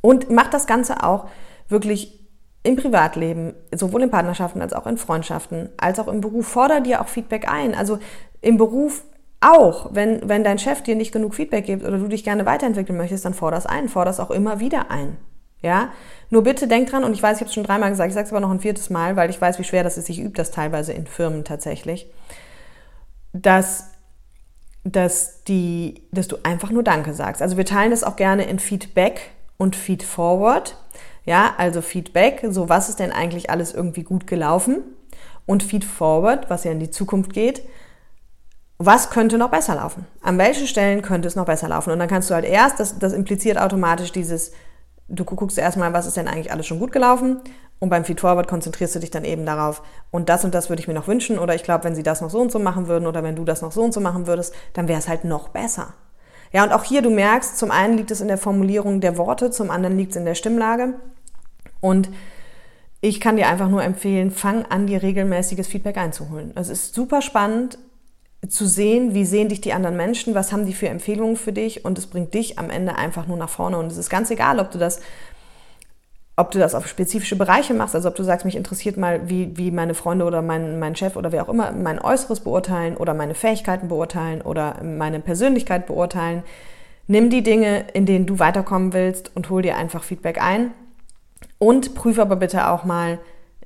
Und 0.00 0.30
mach 0.30 0.48
das 0.48 0.66
Ganze 0.66 1.02
auch 1.02 1.28
wirklich 1.68 2.18
im 2.62 2.76
Privatleben, 2.76 3.54
sowohl 3.74 4.02
in 4.02 4.10
Partnerschaften 4.10 4.62
als 4.62 4.72
auch 4.72 4.86
in 4.86 4.96
Freundschaften, 4.96 5.70
als 5.76 5.98
auch 5.98 6.08
im 6.08 6.20
Beruf, 6.20 6.46
forder 6.46 6.80
dir 6.80 7.00
auch 7.00 7.08
Feedback 7.08 7.48
ein. 7.48 7.74
Also 7.74 7.98
im 8.40 8.56
Beruf 8.56 9.04
auch, 9.40 9.94
wenn, 9.94 10.28
wenn 10.28 10.44
dein 10.44 10.58
Chef 10.58 10.82
dir 10.82 10.96
nicht 10.96 11.12
genug 11.12 11.34
Feedback 11.34 11.64
gibt 11.64 11.84
oder 11.84 11.98
du 11.98 12.08
dich 12.08 12.24
gerne 12.24 12.46
weiterentwickeln 12.46 12.98
möchtest, 12.98 13.24
dann 13.24 13.34
forder 13.34 13.56
es 13.56 13.66
ein, 13.66 13.88
forder 13.88 14.10
es 14.10 14.20
auch 14.20 14.30
immer 14.30 14.60
wieder 14.60 14.90
ein. 14.90 15.16
Ja, 15.60 15.92
nur 16.30 16.44
bitte 16.44 16.68
denk 16.68 16.90
dran, 16.90 17.04
und 17.04 17.14
ich 17.14 17.22
weiß, 17.22 17.36
ich 17.36 17.40
habe 17.40 17.48
es 17.48 17.54
schon 17.54 17.64
dreimal 17.64 17.90
gesagt, 17.90 18.08
ich 18.08 18.14
sage 18.14 18.26
es 18.26 18.32
aber 18.32 18.40
noch 18.40 18.50
ein 18.50 18.60
viertes 18.60 18.90
Mal, 18.90 19.16
weil 19.16 19.30
ich 19.30 19.40
weiß, 19.40 19.58
wie 19.58 19.64
schwer 19.64 19.82
das 19.82 19.98
ist. 19.98 20.08
Ich 20.08 20.20
übe 20.20 20.36
das 20.36 20.50
teilweise 20.50 20.92
in 20.92 21.06
Firmen 21.06 21.44
tatsächlich, 21.44 22.06
dass, 23.32 23.90
dass, 24.84 25.42
die, 25.44 26.06
dass 26.12 26.28
du 26.28 26.36
einfach 26.44 26.70
nur 26.70 26.84
Danke 26.84 27.12
sagst. 27.12 27.42
Also 27.42 27.56
wir 27.56 27.64
teilen 27.64 27.90
das 27.90 28.04
auch 28.04 28.16
gerne 28.16 28.44
in 28.44 28.58
Feedback 28.58 29.30
und 29.56 29.74
Feedforward. 29.74 30.76
Ja, 31.24 31.54
also 31.58 31.82
Feedback, 31.82 32.46
so 32.50 32.68
was 32.68 32.88
ist 32.88 33.00
denn 33.00 33.12
eigentlich 33.12 33.50
alles 33.50 33.74
irgendwie 33.74 34.04
gut 34.04 34.26
gelaufen? 34.26 34.82
Und 35.44 35.62
Feedforward, 35.62 36.48
was 36.50 36.64
ja 36.64 36.72
in 36.72 36.80
die 36.80 36.90
Zukunft 36.90 37.32
geht, 37.32 37.62
was 38.78 39.10
könnte 39.10 39.38
noch 39.38 39.50
besser 39.50 39.74
laufen? 39.74 40.06
An 40.22 40.38
welchen 40.38 40.68
Stellen 40.68 41.02
könnte 41.02 41.26
es 41.26 41.34
noch 41.34 41.46
besser 41.46 41.68
laufen? 41.68 41.90
Und 41.90 41.98
dann 41.98 42.08
kannst 42.08 42.30
du 42.30 42.34
halt 42.34 42.44
erst, 42.44 42.78
das, 42.78 42.98
das 42.98 43.12
impliziert 43.12 43.58
automatisch 43.58 44.12
dieses 44.12 44.52
du 45.08 45.24
guckst 45.24 45.58
erstmal, 45.58 45.92
was 45.92 46.06
ist 46.06 46.16
denn 46.16 46.28
eigentlich 46.28 46.52
alles 46.52 46.66
schon 46.66 46.78
gut 46.78 46.92
gelaufen 46.92 47.40
und 47.78 47.90
beim 47.90 48.04
Feedforward 48.04 48.48
konzentrierst 48.48 48.94
du 48.94 48.98
dich 48.98 49.10
dann 49.10 49.24
eben 49.24 49.46
darauf, 49.46 49.82
und 50.10 50.28
das 50.28 50.44
und 50.44 50.54
das 50.54 50.68
würde 50.68 50.80
ich 50.80 50.88
mir 50.88 50.94
noch 50.94 51.08
wünschen 51.08 51.38
oder 51.38 51.54
ich 51.54 51.62
glaube, 51.62 51.84
wenn 51.84 51.94
sie 51.94 52.02
das 52.02 52.20
noch 52.20 52.30
so 52.30 52.40
und 52.40 52.52
so 52.52 52.58
machen 52.58 52.88
würden 52.88 53.06
oder 53.06 53.22
wenn 53.22 53.36
du 53.36 53.44
das 53.44 53.62
noch 53.62 53.72
so 53.72 53.82
und 53.82 53.92
so 53.92 54.00
machen 54.00 54.26
würdest, 54.26 54.54
dann 54.72 54.88
wäre 54.88 54.98
es 54.98 55.08
halt 55.08 55.24
noch 55.24 55.48
besser. 55.48 55.94
Ja, 56.52 56.64
und 56.64 56.72
auch 56.72 56.84
hier, 56.84 57.02
du 57.02 57.10
merkst, 57.10 57.58
zum 57.58 57.70
einen 57.70 57.96
liegt 57.96 58.10
es 58.10 58.20
in 58.20 58.28
der 58.28 58.38
Formulierung 58.38 59.00
der 59.00 59.18
Worte, 59.18 59.50
zum 59.50 59.70
anderen 59.70 59.96
liegt 59.96 60.12
es 60.12 60.16
in 60.16 60.24
der 60.24 60.34
Stimmlage 60.34 60.94
und 61.80 62.08
ich 63.00 63.20
kann 63.20 63.36
dir 63.36 63.46
einfach 63.46 63.68
nur 63.68 63.84
empfehlen, 63.84 64.30
fang 64.32 64.64
an, 64.64 64.86
dir 64.86 65.02
regelmäßiges 65.02 65.68
Feedback 65.68 65.98
einzuholen. 65.98 66.52
Es 66.56 66.68
ist 66.68 66.94
super 66.94 67.22
spannend, 67.22 67.78
zu 68.46 68.66
sehen, 68.66 69.14
wie 69.14 69.24
sehen 69.24 69.48
dich 69.48 69.60
die 69.60 69.72
anderen 69.72 69.96
Menschen, 69.96 70.34
was 70.34 70.52
haben 70.52 70.66
die 70.66 70.74
für 70.74 70.88
Empfehlungen 70.88 71.36
für 71.36 71.52
dich 71.52 71.84
und 71.84 71.98
es 71.98 72.06
bringt 72.06 72.34
dich 72.34 72.58
am 72.58 72.70
Ende 72.70 72.96
einfach 72.96 73.26
nur 73.26 73.36
nach 73.36 73.48
vorne 73.48 73.78
und 73.78 73.86
es 73.86 73.96
ist 73.96 74.10
ganz 74.10 74.30
egal, 74.30 74.60
ob 74.60 74.70
du 74.70 74.78
das 74.78 75.00
ob 76.38 76.52
du 76.52 76.60
das 76.60 76.76
auf 76.76 76.86
spezifische 76.86 77.34
Bereiche 77.34 77.74
machst, 77.74 77.96
also 77.96 78.08
ob 78.08 78.14
du 78.14 78.22
sagst, 78.22 78.46
mich 78.46 78.54
interessiert 78.54 78.96
mal, 78.96 79.28
wie, 79.28 79.56
wie 79.56 79.72
meine 79.72 79.94
Freunde 79.94 80.24
oder 80.24 80.40
mein, 80.40 80.78
mein 80.78 80.94
Chef 80.94 81.16
oder 81.16 81.32
wer 81.32 81.42
auch 81.42 81.48
immer 81.48 81.72
mein 81.72 82.00
Äußeres 82.00 82.40
beurteilen 82.40 82.96
oder 82.96 83.12
meine 83.12 83.34
Fähigkeiten 83.34 83.88
beurteilen 83.88 84.40
oder 84.40 84.76
meine 84.84 85.18
Persönlichkeit 85.18 85.88
beurteilen. 85.88 86.44
Nimm 87.08 87.28
die 87.28 87.42
Dinge, 87.42 87.86
in 87.92 88.06
denen 88.06 88.26
du 88.26 88.38
weiterkommen 88.38 88.92
willst 88.92 89.32
und 89.34 89.50
hol 89.50 89.62
dir 89.62 89.76
einfach 89.76 90.04
Feedback 90.04 90.40
ein. 90.40 90.70
Und 91.58 91.96
prüfe 91.96 92.22
aber 92.22 92.36
bitte 92.36 92.68
auch 92.68 92.84
mal, 92.84 93.18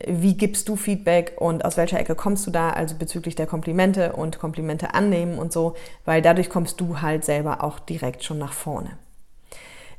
wie 0.06 0.36
gibst 0.36 0.68
du 0.68 0.76
Feedback 0.76 1.34
und 1.36 1.64
aus 1.64 1.76
welcher 1.76 1.98
Ecke 1.98 2.14
kommst 2.14 2.46
du 2.46 2.50
da, 2.50 2.70
also 2.70 2.96
bezüglich 2.96 3.34
der 3.34 3.46
Komplimente 3.46 4.12
und 4.12 4.38
Komplimente 4.38 4.94
annehmen 4.94 5.38
und 5.38 5.52
so, 5.52 5.74
weil 6.04 6.22
dadurch 6.22 6.48
kommst 6.48 6.80
du 6.80 7.00
halt 7.00 7.24
selber 7.24 7.62
auch 7.64 7.78
direkt 7.78 8.24
schon 8.24 8.38
nach 8.38 8.52
vorne. 8.52 8.90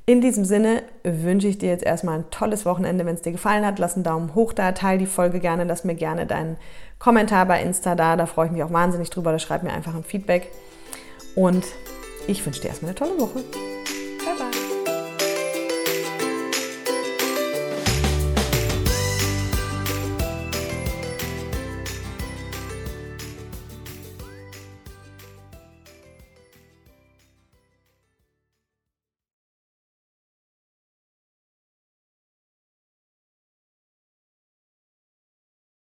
In 0.06 0.20
diesem 0.20 0.44
Sinne 0.44 0.84
wünsche 1.04 1.48
ich 1.48 1.60
dir 1.60 1.70
jetzt 1.70 1.86
erstmal 1.86 2.20
ein 2.20 2.30
tolles 2.30 2.66
Wochenende. 2.66 3.06
Wenn 3.06 3.16
es 3.16 3.22
dir 3.22 3.32
gefallen 3.32 3.66
hat, 3.66 3.80
lass 3.80 3.96
einen 3.96 4.04
Daumen 4.04 4.36
hoch 4.36 4.52
da, 4.52 4.74
teile 4.74 5.00
die 5.00 5.06
Folge 5.06 5.40
gerne, 5.40 5.64
lass 5.64 5.86
mir 5.86 5.96
gerne 5.96 6.26
deinen 6.26 6.58
Kommentar 7.00 7.46
bei 7.46 7.62
Insta 7.62 7.96
da, 7.96 8.18
da 8.18 8.26
freue 8.26 8.48
ich 8.48 8.52
mich 8.52 8.64
auch 8.64 8.74
wahnsinnig 8.74 9.10
drüber, 9.10 9.32
da 9.32 9.40
schreib 9.40 9.64
mir 9.64 9.72
einfach 9.72 9.96
ein 9.96 10.04
Feedback. 10.04 10.52
Und 11.36 11.66
ich 12.28 12.46
wünsche 12.46 12.62
dir 12.62 12.68
erstmal 12.68 12.90
eine 12.90 12.96
tolle 12.96 13.18
Woche. 13.20 13.44